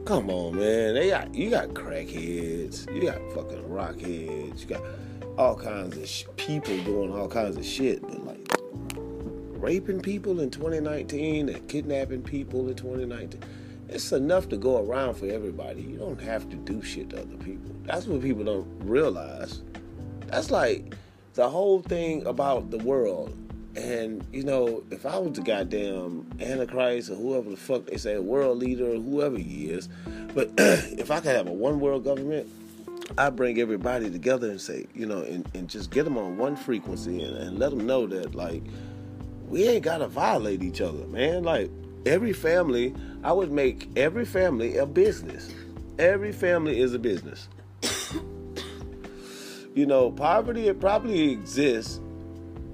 [0.07, 0.95] Come on, man.
[0.95, 4.83] They got you got crackheads, you got fucking rockheads, you got
[5.37, 8.01] all kinds of sh- people doing all kinds of shit.
[8.01, 8.25] But
[9.61, 13.43] raping people in 2019 and kidnapping people in 2019.
[13.89, 15.83] It's enough to go around for everybody.
[15.83, 17.75] You don't have to do shit to other people.
[17.85, 19.63] That's what people don't realize.
[20.27, 20.95] That's like
[21.35, 23.35] the whole thing about the world.
[23.77, 28.19] And you know, if I was the goddamn Antichrist or whoever the fuck they say,
[28.19, 29.89] world leader or whoever he is,
[30.35, 32.49] but if I could have a one world government,
[33.17, 36.57] I bring everybody together and say, you know, and, and just get them on one
[36.57, 38.63] frequency and, and let them know that like
[39.49, 41.43] we ain't gotta violate each other, man.
[41.43, 41.71] Like
[42.07, 45.53] every family, I would make every family a business.
[45.99, 47.49] Every family is a business.
[49.75, 52.01] you know, poverty it probably exists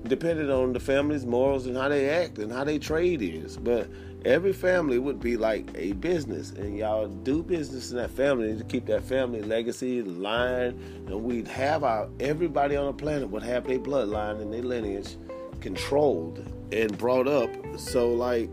[0.05, 3.57] depending on the family's morals and how they act and how they trade is.
[3.57, 3.89] But
[4.25, 8.65] every family would be like a business, and y'all do business in that family to
[8.65, 13.67] keep that family legacy, line, and we'd have our everybody on the planet would have
[13.67, 15.17] their bloodline and their lineage
[15.61, 17.51] controlled and brought up.
[17.79, 18.51] So like,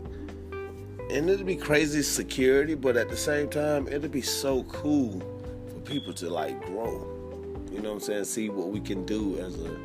[1.10, 5.20] and it'd be crazy security, but at the same time, it'd be so cool
[5.68, 7.08] for people to like grow.
[7.70, 8.24] You know what I'm saying?
[8.24, 9.78] See what we can do as a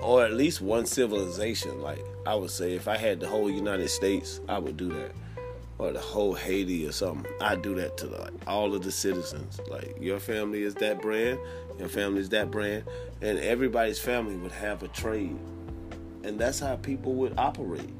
[0.00, 1.80] or at least one civilization.
[1.80, 5.12] Like I would say, if I had the whole United States, I would do that,
[5.78, 7.30] or the whole Haiti or something.
[7.40, 9.60] I'd do that to like all of the citizens.
[9.68, 11.38] Like your family is that brand,
[11.78, 12.84] your family is that brand,
[13.20, 15.38] and everybody's family would have a trade,
[16.24, 17.94] and that's how people would operate.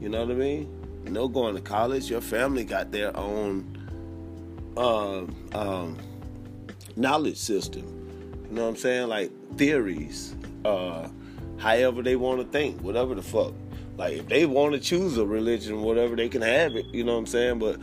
[0.00, 0.76] You know what I mean?
[1.04, 2.10] No going to college.
[2.10, 3.76] Your family got their own
[4.76, 5.98] um, um,
[6.96, 7.84] knowledge system.
[8.48, 9.08] You know what I'm saying?
[9.08, 10.34] Like theories.
[10.64, 11.08] Uh,
[11.58, 13.52] however they want to think, whatever the fuck.
[13.96, 16.86] Like if they want to choose a religion, whatever they can have it.
[16.86, 17.58] You know what I'm saying?
[17.58, 17.78] But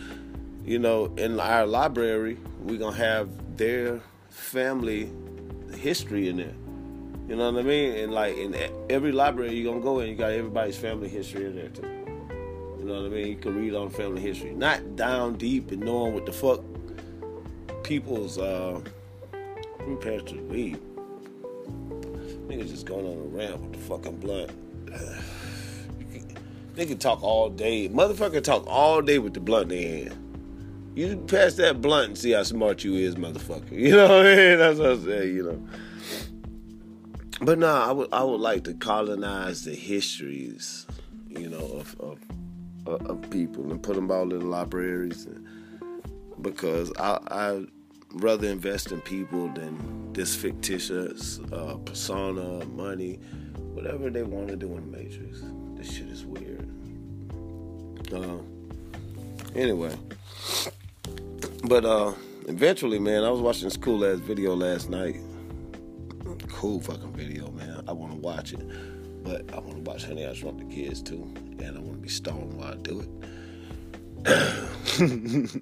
[0.66, 5.12] you know, in our library, we're gonna have their family
[5.76, 6.56] history in there.
[7.28, 7.92] You know what I mean?
[7.98, 8.56] And like in
[8.90, 11.82] every library you're gonna go in, you got everybody's family history in there too.
[12.80, 13.28] You know what I mean?
[13.28, 16.62] You can read on family history, not down deep and knowing what the fuck
[17.84, 18.80] people's uh,
[19.86, 20.80] we passed the weed.
[22.48, 24.52] Nigga just going on a rant with the fucking blunt.
[26.76, 27.90] Nigga talk all day.
[27.90, 30.94] Motherfucker talk all day with the blunt in hand.
[30.96, 33.72] You pass that blunt and see how smart you is, motherfucker.
[33.72, 34.58] You know what I mean?
[34.60, 35.68] That's what I'm saying, you know.
[37.42, 40.88] But nah, I would I would like to colonize the histories,
[41.30, 42.20] you know, of of,
[43.06, 45.46] of people and put them all in libraries, and,
[46.42, 47.66] because I I
[48.14, 53.20] rather invest in people than this fictitious uh, persona, money,
[53.74, 55.44] whatever they want to do in Matrix.
[55.76, 56.68] This shit is weird.
[58.12, 58.40] Uh,
[59.54, 59.96] anyway,
[61.66, 62.14] but uh,
[62.48, 65.18] eventually, man, I was watching this cool ass video last night.
[66.58, 67.84] Cool fucking video, man.
[67.88, 68.60] I want to watch it,
[69.24, 72.02] but I want to watch Honey I Shrunk the Kids too, and I want to
[72.02, 73.04] be stoned while I do
[74.26, 75.62] it.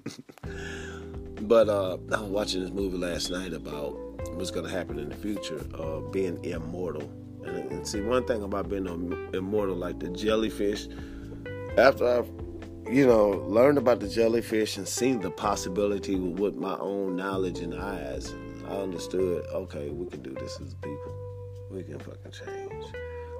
[1.42, 3.90] But uh, I was watching this movie last night about
[4.36, 7.12] what's going to happen in the future of being immortal.
[7.44, 8.86] And, and, see, one thing about being
[9.34, 10.88] immortal, like the jellyfish,
[11.76, 12.30] after I've,
[12.90, 17.74] you know, learned about the jellyfish and seen the possibility with my own knowledge and
[17.74, 18.34] eyes,
[18.68, 21.14] I understood, okay, we can do this as people.
[21.70, 22.84] We can fucking change.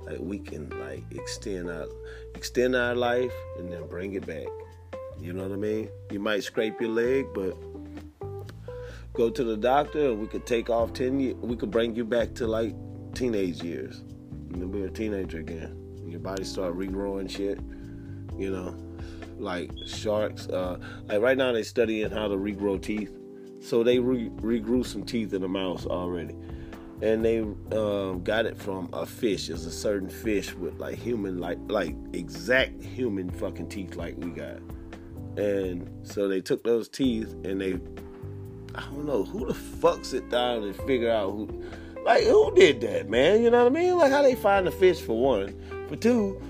[0.04, 1.86] Like we can like extend our
[2.34, 4.46] extend our life and then bring it back.
[5.18, 5.88] You know what I mean?
[6.10, 7.56] You might scrape your leg, but
[9.14, 11.34] go to the doctor and we could take off 10 years.
[11.36, 12.74] We could bring you back to like
[13.14, 14.02] teenage years.
[14.52, 15.76] And then be a teenager again.
[16.06, 17.58] Your body start regrowing shit.
[18.38, 18.76] You know,
[19.38, 20.48] like sharks.
[20.48, 23.12] Uh, like right now they studying how to regrow teeth.
[23.66, 26.36] So they re- regrew some teeth in a mouse already.
[27.02, 27.40] And they
[27.76, 29.50] um, got it from a fish.
[29.50, 34.30] It's a certain fish with like human, like like exact human fucking teeth like we
[34.30, 34.60] got.
[35.36, 37.80] And so they took those teeth and they
[38.76, 41.64] I don't know who the fuck sit down and figure out who,
[42.04, 43.42] like who did that, man?
[43.42, 43.98] You know what I mean?
[43.98, 45.54] Like how they find the fish for one,
[45.88, 46.40] for two,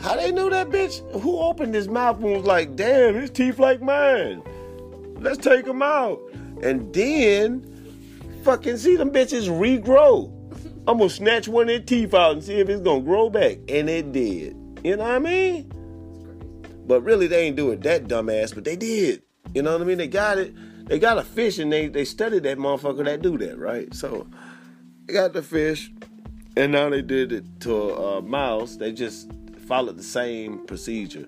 [0.00, 1.02] how they knew that bitch?
[1.20, 4.42] Who opened his mouth and was like, "Damn, his teeth like mine.
[5.20, 6.20] Let's take him out."
[6.62, 7.64] And then,
[8.42, 10.32] fucking see them bitches regrow.
[10.86, 13.58] I'm gonna snatch one of their teeth out and see if it's gonna grow back,
[13.68, 14.56] and it did.
[14.82, 15.72] You know what I mean?
[16.86, 19.22] But really, they ain't do it that dumbass, but they did.
[19.54, 19.98] You know what I mean?
[19.98, 20.54] They got it
[20.88, 23.92] they got a fish and they they studied that motherfucker that do that, right?
[23.94, 24.26] So
[25.06, 25.92] they got the fish,
[26.56, 28.76] and now they did it to a mouse.
[28.76, 29.30] They just
[29.66, 31.26] followed the same procedure.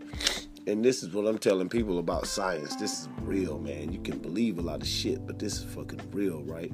[0.70, 2.76] And this is what I'm telling people about science.
[2.76, 3.92] This is real, man.
[3.92, 6.72] You can believe a lot of shit, but this is fucking real, right?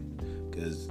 [0.51, 0.91] Because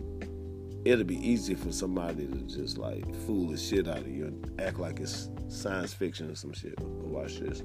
[0.86, 4.60] it'll be easy for somebody to just like fool the shit out of you and
[4.60, 6.76] act like it's science fiction or some shit.
[6.78, 7.62] But watch this.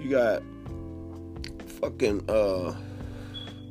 [0.00, 0.44] You got
[1.80, 2.72] fucking uh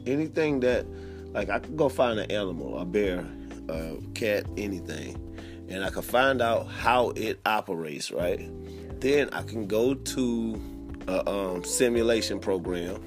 [0.06, 0.86] anything that
[1.32, 3.26] like I could go find an animal, a bear,
[3.70, 5.16] a cat, anything,
[5.70, 8.42] and I could find out how it operates, right?
[9.00, 10.62] Then I can go to
[11.08, 13.02] a um, simulation program,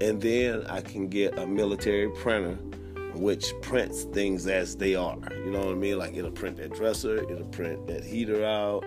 [0.00, 2.58] and then I can get a military printer
[3.18, 5.16] which prints things as they are.
[5.44, 5.98] You know what I mean?
[5.98, 8.84] Like it'll print that dresser, it'll print that heater out.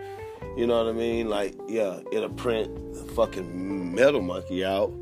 [0.55, 1.29] You know what I mean?
[1.29, 4.93] Like, yeah, it'll print the fucking metal monkey out.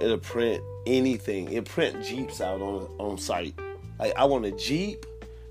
[0.00, 1.52] It'll print anything.
[1.52, 3.58] It print Jeeps out on on site.
[3.98, 5.04] Like I want a Jeep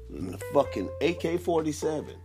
[0.09, 2.15] and a fucking AK forty seven.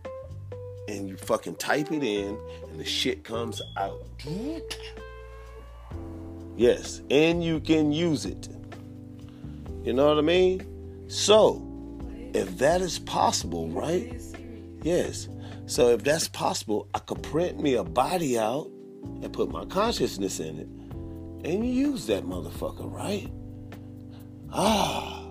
[0.87, 2.37] And you fucking type it in
[2.69, 4.01] and the shit comes out.
[6.55, 8.49] Yes, and you can use it.
[9.83, 10.65] You know what I mean?
[11.07, 11.61] So,
[12.33, 14.21] if that is possible, right?
[14.83, 15.27] Yes.
[15.65, 18.69] So if that's possible, I could print me a body out
[19.21, 20.67] and put my consciousness in it
[21.47, 23.31] and use that motherfucker, right?
[24.51, 25.22] Ah,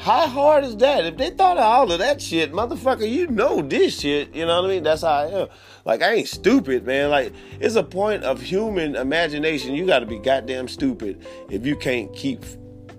[0.00, 1.04] how hard is that?
[1.04, 4.34] If they thought of all of that shit, motherfucker, you know this shit.
[4.34, 4.82] You know what I mean?
[4.82, 5.48] That's how I am.
[5.84, 7.10] Like I ain't stupid, man.
[7.10, 9.74] Like it's a point of human imagination.
[9.74, 12.46] You got to be goddamn stupid if you can't keep,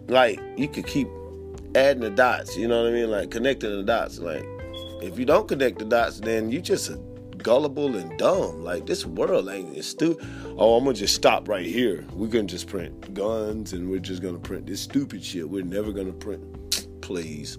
[0.10, 1.08] like, you could keep
[1.74, 2.56] adding the dots.
[2.56, 3.10] You know what I mean?
[3.10, 4.20] Like connecting the dots.
[4.20, 4.46] Like
[5.02, 6.92] if you don't connect the dots, then you just
[7.40, 8.64] gullible and dumb.
[8.64, 10.24] Like this world ain't it's stupid.
[10.56, 12.06] Oh, I'm gonna just stop right here.
[12.14, 15.50] We're gonna just print guns and we're just gonna print this stupid shit.
[15.50, 16.61] We're never gonna print.
[17.02, 17.58] Please,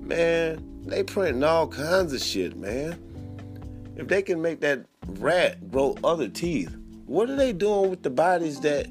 [0.00, 2.98] man, they printing all kinds of shit, man.
[3.96, 6.74] If they can make that rat grow other teeth,
[7.06, 8.86] what are they doing with the bodies that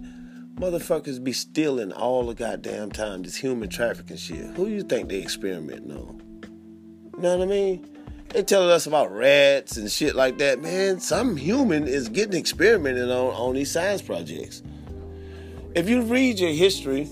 [0.55, 3.23] motherfuckers be stealing all the goddamn time?
[3.23, 4.45] This human trafficking shit.
[4.55, 6.21] Who you think they experimenting on?
[7.15, 7.95] You know what I mean?
[8.29, 10.61] They telling us about rats and shit like that.
[10.61, 14.61] Man, some human is getting experimented on on these science projects.
[15.75, 17.09] If you read your history,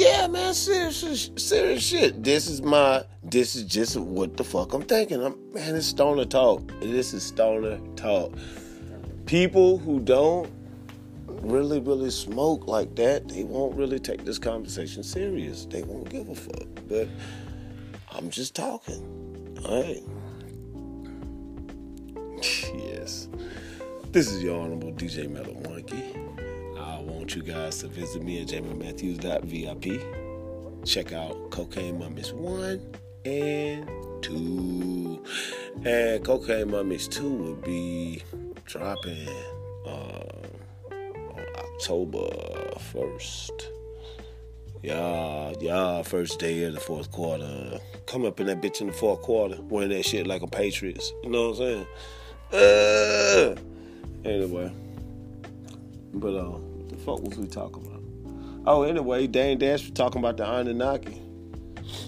[0.00, 2.24] yeah, man, serious, serious shit.
[2.24, 5.22] This is my, this is just what the fuck I'm thinking.
[5.22, 6.62] I'm, man, it's stoner talk.
[6.80, 8.32] This is stoner talk.
[9.26, 10.50] People who don't
[11.26, 15.66] really, really smoke like that, they won't really take this conversation serious.
[15.66, 16.66] They won't give a fuck.
[16.88, 17.06] But
[18.10, 19.58] I'm just talking.
[19.66, 20.02] All right.
[22.74, 23.28] yes.
[24.12, 26.16] This is your Honorable DJ Metal Monkey.
[27.10, 30.86] Want you guys to visit me at jamiematthews.vip.
[30.86, 32.80] Check out Cocaine Mummies 1
[33.24, 33.90] and
[34.22, 35.24] 2.
[35.84, 38.22] And Cocaine Mummies 2 will be
[38.64, 39.28] dropping
[39.86, 40.22] uh,
[40.92, 42.28] on October
[42.94, 43.50] 1st.
[44.82, 47.80] Yeah, yeah, first day of the fourth quarter.
[48.06, 51.12] Come up in that bitch in the fourth quarter, wearing that shit like a Patriots.
[51.24, 51.86] You know what I'm
[52.52, 52.52] saying?
[52.52, 53.56] Uh,
[54.24, 54.72] anyway.
[56.14, 56.69] But the
[57.04, 58.00] fuck was we talking about?
[58.66, 61.22] Oh, anyway, Dame Dash was talking about the Anunnaki.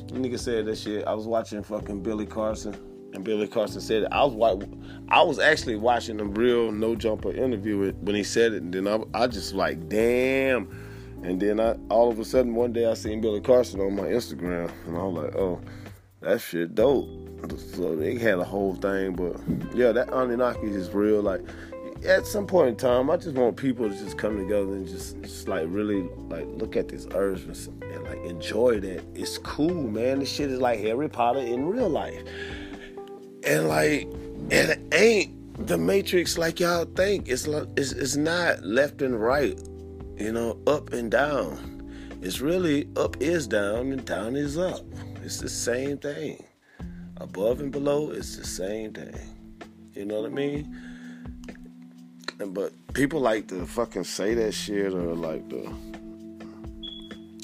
[0.08, 1.06] The nigga said that shit.
[1.06, 2.74] I was watching fucking Billy Carson,
[3.14, 4.08] and Billy Carson said it.
[4.12, 4.60] I was wa-
[5.08, 8.86] I was actually watching a real no jumper interview when he said it, and then
[8.86, 10.68] I, I just like, damn.
[11.22, 14.04] And then I all of a sudden one day I seen Billy Carson on my
[14.04, 15.60] Instagram, and I was like, oh,
[16.20, 17.08] that shit dope.
[17.74, 19.36] So they had a whole thing, but
[19.74, 21.22] yeah, that Anunnaki is real.
[21.22, 21.40] Like
[22.04, 25.20] at some point in time, I just want people to just come together and just,
[25.22, 29.04] just like really like look at this earth and, and like enjoy that.
[29.14, 30.20] It's cool, man.
[30.20, 32.22] This shit is like Harry Potter in real life,
[33.44, 34.08] and like
[34.50, 37.28] it ain't the Matrix like y'all think.
[37.28, 39.58] It's like it's, it's not left and right,
[40.16, 41.68] you know, up and down.
[42.20, 44.84] It's really up is down and down is up.
[45.22, 46.44] It's the same thing.
[47.18, 49.14] Above and below, it's the same thing.
[49.94, 50.91] You know what I mean?
[52.38, 55.72] But people like to fucking say that shit or like the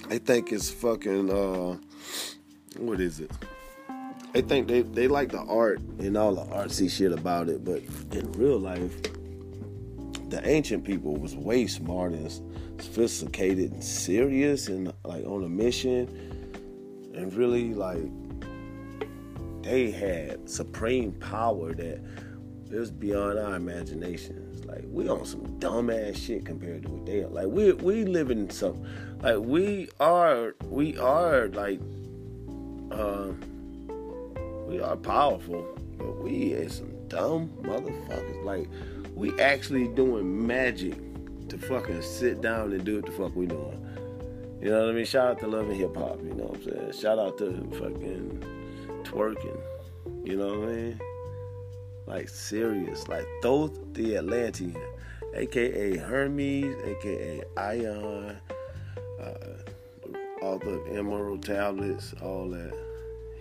[0.08, 1.76] they think it's fucking uh
[2.78, 3.30] what is it?
[4.32, 7.82] They think they, they like the art and all the artsy shit about it, but
[8.12, 8.94] in real life,
[10.28, 12.30] the ancient people was way smart and
[12.80, 16.06] sophisticated and serious and like on a mission
[17.14, 18.04] and really like
[19.62, 22.00] they had supreme power that
[22.70, 24.47] it was beyond our imaginations.
[24.68, 27.28] Like we on some dumbass shit compared to what they are.
[27.28, 28.84] Like we we live in some
[29.22, 31.80] like we are we are like
[32.90, 33.40] um
[34.68, 35.66] we are powerful,
[35.96, 38.44] but we is some dumb motherfuckers.
[38.44, 38.68] Like
[39.14, 40.94] we actually doing magic
[41.48, 43.84] to fucking sit down and do what the fuck we doing.
[44.60, 45.04] You know what I mean?
[45.06, 46.92] Shout out to Love and Hip Hop, you know what I'm saying?
[46.92, 48.44] Shout out to fucking
[49.04, 49.58] twerking.
[50.24, 51.00] You know what I mean?
[52.08, 53.06] Like serious.
[53.06, 54.74] Like Thoth the Atlantean,
[55.34, 58.38] aka Hermes, aka Ion,
[59.20, 62.72] uh, author of Emerald Tablets, all that.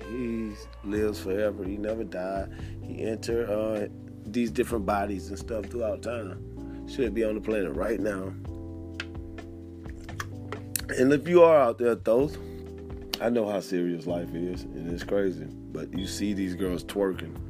[0.10, 0.52] He
[0.84, 1.64] lives forever.
[1.64, 2.50] He never died.
[2.84, 3.88] He entered uh,
[4.26, 6.88] these different bodies and stuff throughout time.
[6.90, 8.34] Should be on the planet right now.
[10.98, 12.38] And if you are out there, Thoth,
[13.22, 15.48] I know how serious life is, and it's crazy.
[15.50, 17.47] But you see these girls twerking.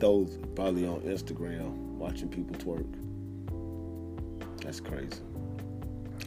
[0.00, 2.86] Those probably on Instagram watching people twerk.
[4.62, 5.20] That's crazy.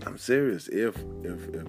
[0.05, 0.67] I'm serious.
[0.67, 1.67] If if if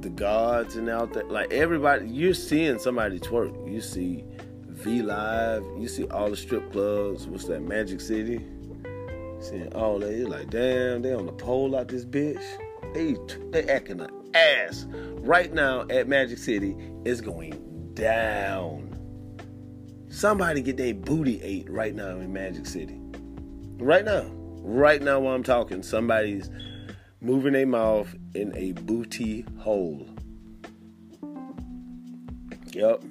[0.00, 3.70] the gods and out there, like everybody, you're seeing somebody twerk.
[3.70, 4.24] You see
[4.68, 5.62] V Live.
[5.78, 7.26] You see all the strip clubs.
[7.26, 7.60] What's that?
[7.60, 8.44] Magic City.
[9.40, 12.42] Seeing all that, you're like, damn, they on the pole out this bitch.
[12.92, 13.16] They
[13.50, 14.86] they acting an ass
[15.20, 16.76] right now at Magic City.
[17.04, 18.89] It's going down.
[20.10, 23.00] Somebody get their booty ate right now in Magic City.
[23.78, 24.26] Right now,
[24.62, 26.50] right now while I'm talking, somebody's
[27.20, 30.08] moving their mouth in a booty hole.
[32.72, 33.04] Yep,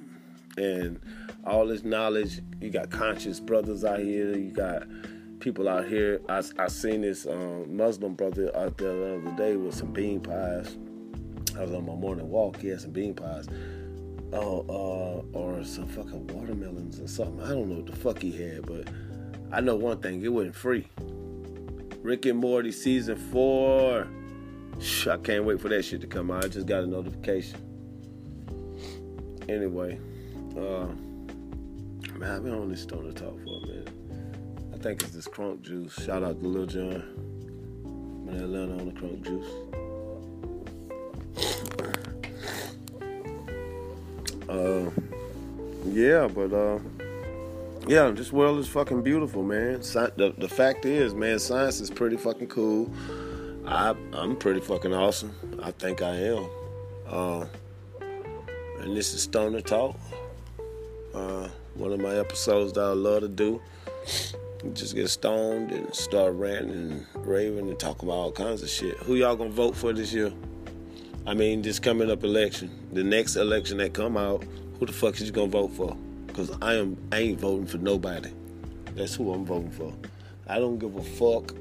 [0.58, 1.00] and
[1.44, 2.40] all this knowledge.
[2.60, 4.36] You got conscious brothers out here.
[4.36, 4.82] You got
[5.40, 6.20] people out here.
[6.28, 10.20] I, I seen this um, Muslim brother out there the other day with some bean
[10.20, 10.76] pies.
[11.56, 12.58] I was on my morning walk.
[12.58, 13.48] He had some bean pies.
[14.32, 17.42] Oh, uh, or some fucking watermelons or something.
[17.42, 18.88] I don't know what the fuck he had, but
[19.52, 20.86] I know one thing: it wasn't free.
[22.02, 24.06] Rick and Morty season four.
[25.06, 26.44] I can't wait for that shit to come out.
[26.44, 27.58] I just got a notification.
[29.48, 29.98] Anyway,
[30.56, 30.86] uh,
[32.16, 33.90] man, I've been on this stoner talk for a minute.
[34.72, 35.92] I think it's this crunk juice.
[36.04, 38.24] Shout out to Lil Jon.
[38.24, 39.69] Man, Atlanta on the crunk juice.
[45.90, 46.78] Yeah, but uh,
[47.86, 49.82] yeah, this world is fucking beautiful, man.
[49.82, 52.92] Sci- the the fact is, man, science is pretty fucking cool.
[53.66, 55.34] I I'm pretty fucking awesome.
[55.62, 56.46] I think I am.
[57.08, 57.46] Uh,
[58.80, 59.96] and this is Stoner Talk.
[61.14, 63.60] Uh, one of my episodes that I love to do.
[64.74, 68.96] Just get stoned and start ranting and raving and talk about all kinds of shit.
[68.98, 70.32] Who y'all gonna vote for this year?
[71.26, 74.44] I mean, this coming up election, the next election that come out,
[74.80, 75.94] who the fuck is you gonna vote for?
[76.32, 78.30] Cause I am, I ain't voting for nobody.
[78.94, 79.92] That's who I'm voting for.
[80.48, 81.54] I don't give a fuck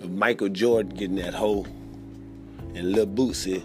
[0.00, 1.64] if Michael Jordan getting that hole
[2.74, 3.62] and Lil Bootsy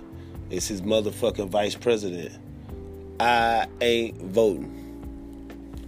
[0.52, 2.38] is his motherfucking vice president.
[3.20, 4.78] I ain't voting.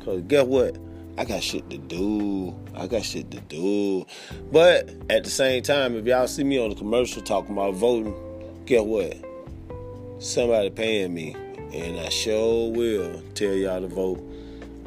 [0.03, 0.75] Cause guess what?
[1.15, 2.55] I got shit to do.
[2.73, 4.07] I got shit to do.
[4.51, 8.15] But at the same time, if y'all see me on the commercial talking about voting,
[8.65, 9.15] guess what?
[10.17, 11.35] Somebody paying me.
[11.73, 14.21] And I sure will tell y'all to vote.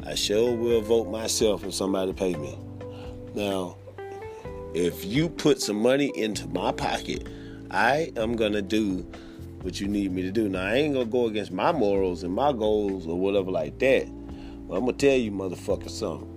[0.05, 2.57] I sure will vote myself if somebody pay me.
[3.35, 3.75] Now,
[4.73, 7.27] if you put some money into my pocket,
[7.69, 9.05] I am gonna do
[9.61, 10.47] what you need me to do.
[10.47, 14.07] Now I ain't gonna go against my morals and my goals or whatever like that.
[14.67, 16.33] But I'm gonna tell you, motherfucker, something.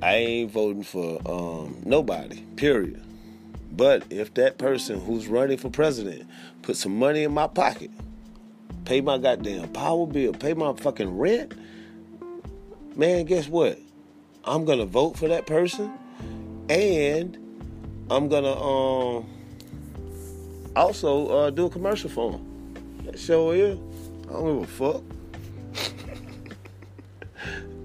[0.00, 2.42] I ain't voting for um, nobody.
[2.56, 3.02] Period.
[3.72, 6.28] But if that person who's running for president
[6.62, 7.90] put some money in my pocket,
[8.84, 11.54] pay my goddamn power bill, pay my fucking rent,
[12.96, 13.78] man, guess what?
[14.44, 15.92] I'm gonna vote for that person,
[16.68, 17.36] and
[18.10, 19.26] I'm gonna um
[20.74, 22.74] also uh, do a commercial for him.
[23.04, 23.78] That sure is.
[24.28, 25.02] I don't give a fuck.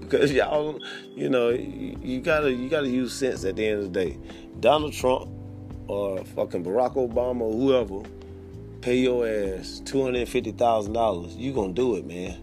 [0.00, 0.80] because y'all,
[1.14, 4.18] you know, you, you gotta you gotta use sense at the end of the day.
[4.60, 5.30] Donald Trump
[5.86, 8.08] or fucking Barack Obama or whoever
[8.88, 12.40] pay your ass two hundred and fifty thousand dollars, you gonna do it, man.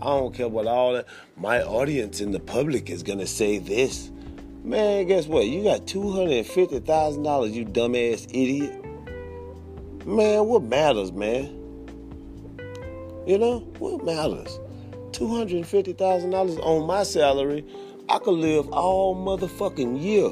[0.00, 1.04] I don't care what all that.
[1.36, 4.10] My audience in the public is gonna say this.
[4.62, 5.44] Man, guess what?
[5.46, 8.82] You got two hundred and fifty thousand dollars, you dumbass idiot.
[10.06, 11.44] Man, what matters, man?
[13.26, 14.58] You know what matters?
[15.12, 17.62] Two hundred and fifty thousand dollars on my salary,
[18.08, 20.30] I could live all motherfucking year,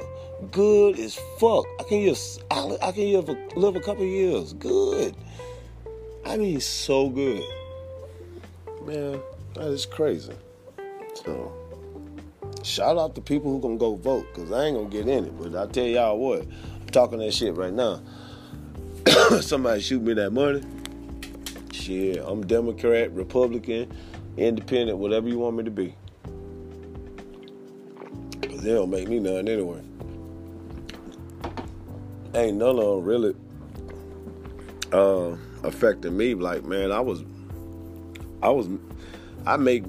[0.50, 1.64] good as fuck.
[1.80, 5.16] I can just, I can live a, live a couple years, good.
[6.24, 7.42] I mean, so good,
[8.84, 9.20] man.
[9.54, 10.32] That is crazy.
[11.14, 11.52] So,
[12.62, 15.38] shout out to people who gonna go vote, cause I ain't gonna get in it.
[15.38, 18.02] But I tell y'all what, I'm talking that shit right now.
[19.40, 20.62] Somebody shoot me that money.
[21.72, 23.90] Shit, I'm Democrat, Republican,
[24.36, 25.96] Independent, whatever you want me to be.
[28.62, 29.80] They don't make me none anyway.
[32.32, 33.34] ain't none of them really
[34.92, 36.34] uh, affecting me.
[36.34, 37.24] Like, man, I was,
[38.40, 38.68] I was,
[39.46, 39.82] I make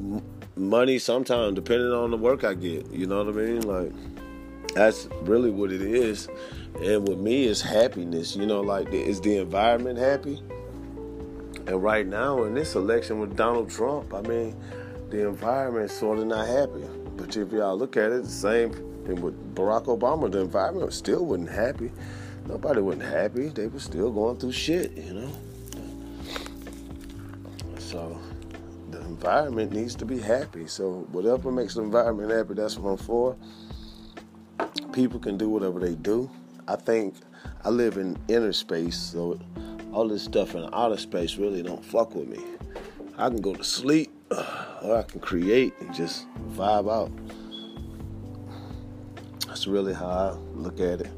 [0.55, 2.89] money sometimes depending on the work I get.
[2.91, 3.61] You know what I mean?
[3.61, 3.91] Like,
[4.73, 6.27] that's really what it is.
[6.81, 8.35] And with me, it's happiness.
[8.35, 10.41] You know, like, is the environment happy?
[11.67, 14.55] And right now, in this election with Donald Trump, I mean,
[15.11, 16.87] the environment's sort of not happy.
[17.17, 18.71] But if y'all look at it, the same
[19.05, 21.91] thing with Barack Obama, the environment still wasn't happy.
[22.47, 23.47] Nobody wasn't happy.
[23.47, 25.31] They were still going through shit, you know.
[27.77, 28.19] So
[28.89, 30.67] the environment needs to be happy.
[30.67, 33.35] So whatever makes the environment happy, that's what I'm for.
[34.91, 36.29] People can do whatever they do.
[36.67, 37.15] I think
[37.63, 39.39] I live in inner space, so
[39.91, 42.43] all this stuff in outer space really don't fuck with me.
[43.17, 44.11] I can go to sleep
[44.83, 47.11] or I can create and just vibe out.
[49.47, 51.11] That's really how I look at it.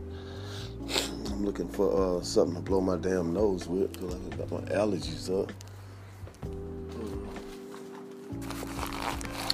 [1.32, 3.98] I'm looking for uh, something to blow my damn nose with.
[3.98, 5.52] feel like I got my allergies up.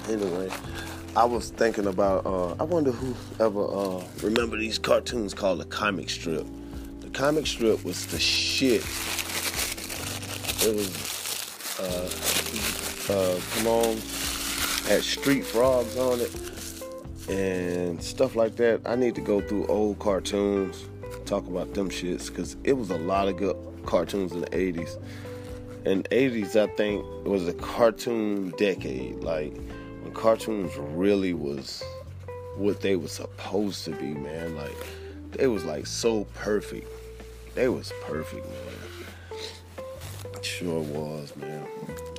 [0.09, 0.51] Anyway,
[1.15, 2.25] I was thinking about.
[2.25, 6.45] Uh, I wonder who ever uh, remember these cartoons called the comic strip.
[6.99, 8.83] The comic strip was the shit.
[10.63, 13.95] It was uh, uh, come on,
[14.87, 16.51] had street frogs on it
[17.29, 18.81] and stuff like that.
[18.85, 20.85] I need to go through old cartoons,
[21.25, 25.01] talk about them shits, because it was a lot of good cartoons in the 80s.
[25.85, 29.23] In the 80s, I think, was a cartoon decade.
[29.23, 29.55] Like,
[30.01, 31.83] when cartoons really was
[32.57, 34.55] what they were supposed to be, man.
[34.55, 34.75] Like,
[35.31, 36.87] they was, like, so perfect.
[37.55, 38.90] They was perfect, man.
[40.41, 41.67] Sure was, man.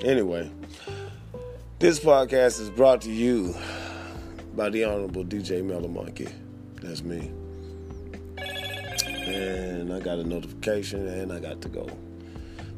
[0.05, 0.49] Anyway,
[1.81, 3.53] this podcast is brought to you
[4.55, 6.29] by the Honorable DJ Mellow Monkey.
[6.81, 7.33] That's me.
[9.27, 11.89] And I got a notification and I got to go.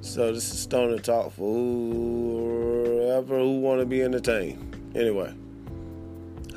[0.01, 4.76] So this is Stoner Talk for whoever who want to be entertained.
[4.95, 5.34] Anyway,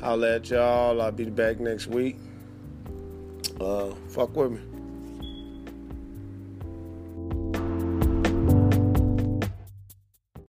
[0.02, 1.00] I'll let y'all.
[1.02, 2.16] I'll be back next week.
[3.60, 4.60] Uh, fuck with me.